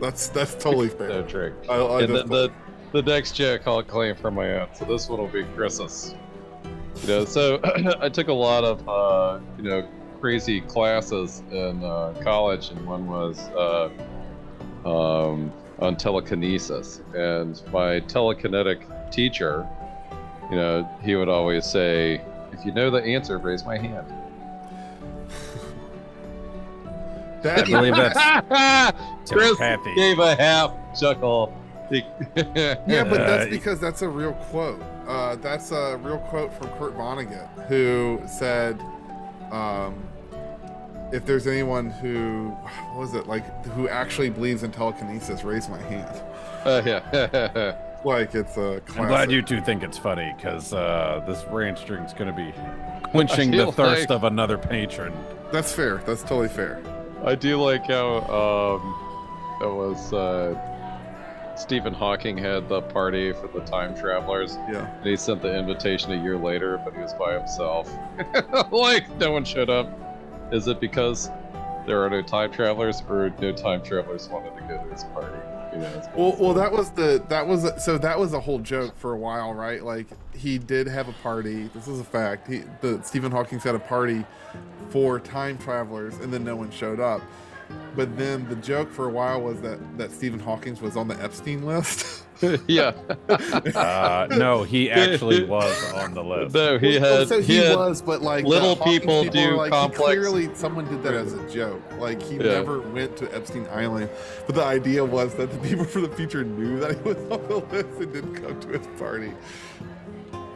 [0.00, 1.22] that's that's totally no fair.
[1.22, 1.56] drink.
[1.68, 2.52] I, I and the, the
[2.92, 4.68] the next joke I'll claim for my own.
[4.74, 6.14] So this one will be Chris's.
[7.02, 7.60] You know, so
[8.00, 9.88] I took a lot of uh, you know
[10.20, 13.90] crazy classes in uh, college, and one was uh,
[14.84, 17.02] um, on telekinesis.
[17.14, 19.66] And my telekinetic teacher,
[20.50, 22.20] you know, he would always say,
[22.52, 24.06] "If you know the answer, raise my hand."
[27.44, 28.96] I believe that's
[29.30, 29.94] Chris telepathy.
[29.94, 31.54] gave a half chuckle.
[31.90, 32.04] yeah,
[32.84, 34.82] but that's Uh, because that's a real quote.
[35.06, 38.78] Uh, that's a real quote from Kurt Vonnegut, who said,
[39.50, 40.06] um,
[41.12, 42.50] if there's anyone who,
[42.90, 46.22] what was it like, who actually believes in telekinesis, raise my hand.
[46.64, 47.74] Uh, yeah.
[48.04, 48.98] Like it's a classic.
[49.00, 52.52] I'm glad you two think it's funny because uh, this ranch drink's going to be
[53.10, 55.12] quenching the thirst like- of another patron.
[55.50, 56.02] That's fair.
[56.06, 56.80] That's totally fair.
[57.24, 60.54] I do like how um, it was uh,
[61.56, 64.56] Stephen Hawking had the party for the time travelers.
[64.70, 64.88] Yeah.
[64.98, 67.92] And he sent the invitation a year later, but he was by himself.
[68.70, 69.88] like no one showed up.
[70.52, 71.30] Is it because
[71.86, 75.36] there are no time travelers, or no time travelers wanted to go to his party?
[75.72, 78.96] You know, Well, well, that was the that was so that was a whole joke
[78.96, 79.82] for a while, right?
[79.82, 81.68] Like he did have a party.
[81.74, 82.48] This is a fact.
[82.48, 84.24] He the Stephen Hawking had a party
[84.90, 87.22] for time travelers, and then no one showed up.
[87.94, 91.22] But then the joke for a while was that that Stephen Hawking was on the
[91.22, 92.24] Epstein list.
[92.68, 92.92] yeah.
[93.28, 96.54] Uh, no, he actually was on the list.
[96.54, 97.28] No, he Well, had.
[97.28, 101.02] so he, had was, but like little Hawkins people do like, complex- clearly, someone did
[101.02, 101.82] that as a joke.
[101.98, 102.42] Like he Yeah.
[102.44, 104.08] never went to Epstein Island,
[104.46, 107.48] but the idea was that the people for the future knew that he was on
[107.48, 109.32] the list and didn't come to his party.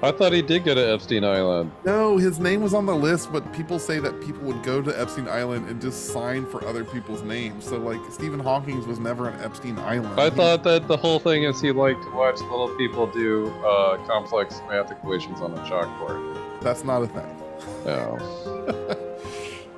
[0.05, 1.71] I thought he did go to Epstein Island.
[1.85, 5.01] No, his name was on the list, but people say that people would go to
[5.01, 7.65] Epstein Island and just sign for other people's names.
[7.67, 10.19] So like Stephen Hawking was never on Epstein Island.
[10.19, 13.47] I He- thought that the whole thing is he liked to watch little people do
[13.65, 16.37] uh, complex math equations on a chalkboard.
[16.63, 17.37] that's not a thing.
[17.87, 18.19] No.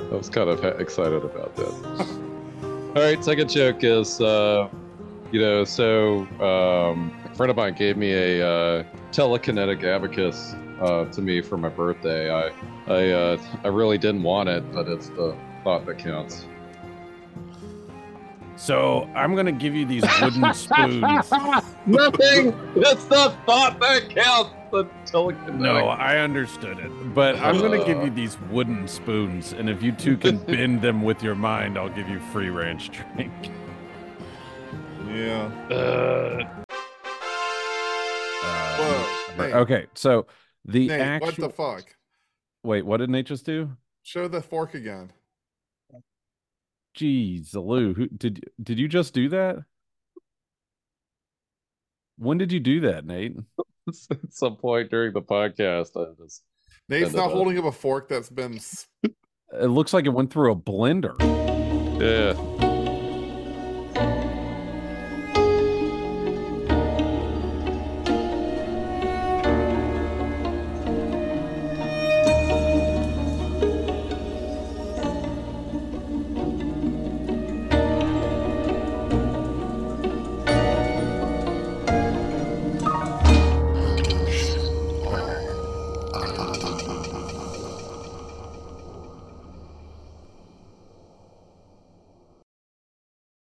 [0.10, 2.20] I was kind of excited about that.
[2.96, 4.68] All right, second joke is, uh,
[5.34, 11.06] you know, so um, a friend of mine gave me a uh, telekinetic abacus uh,
[11.06, 12.30] to me for my birthday.
[12.30, 12.52] I,
[12.86, 16.46] I, uh, I really didn't want it, but it's the thought that counts.
[18.54, 21.02] So I'm going to give you these wooden spoons.
[21.84, 22.54] Nothing.
[22.76, 24.52] It's the thought that counts.
[24.70, 25.58] The telekinetic.
[25.58, 27.12] No, I understood it.
[27.12, 30.80] But I'm going to give you these wooden spoons, and if you two can bend
[30.80, 33.32] them with your mind, I'll give you free ranch drink.
[35.08, 35.50] Yeah.
[35.70, 36.62] Uh,
[38.78, 39.44] Whoa.
[39.44, 40.26] Nate, okay, so
[40.64, 41.26] the Nate, actual.
[41.26, 41.96] what the fuck?
[42.62, 43.70] Wait, what did Nate just do?
[44.02, 45.12] Show the fork again.
[46.96, 49.56] Jeez, Lou, who did did you just do that?
[52.16, 53.36] When did you do that, Nate?
[54.10, 56.42] At some point during the podcast, I just
[56.88, 57.32] Nate's Send not up.
[57.32, 58.58] holding up a fork that's been.
[59.52, 61.14] It looks like it went through a blender.
[62.00, 62.63] yeah.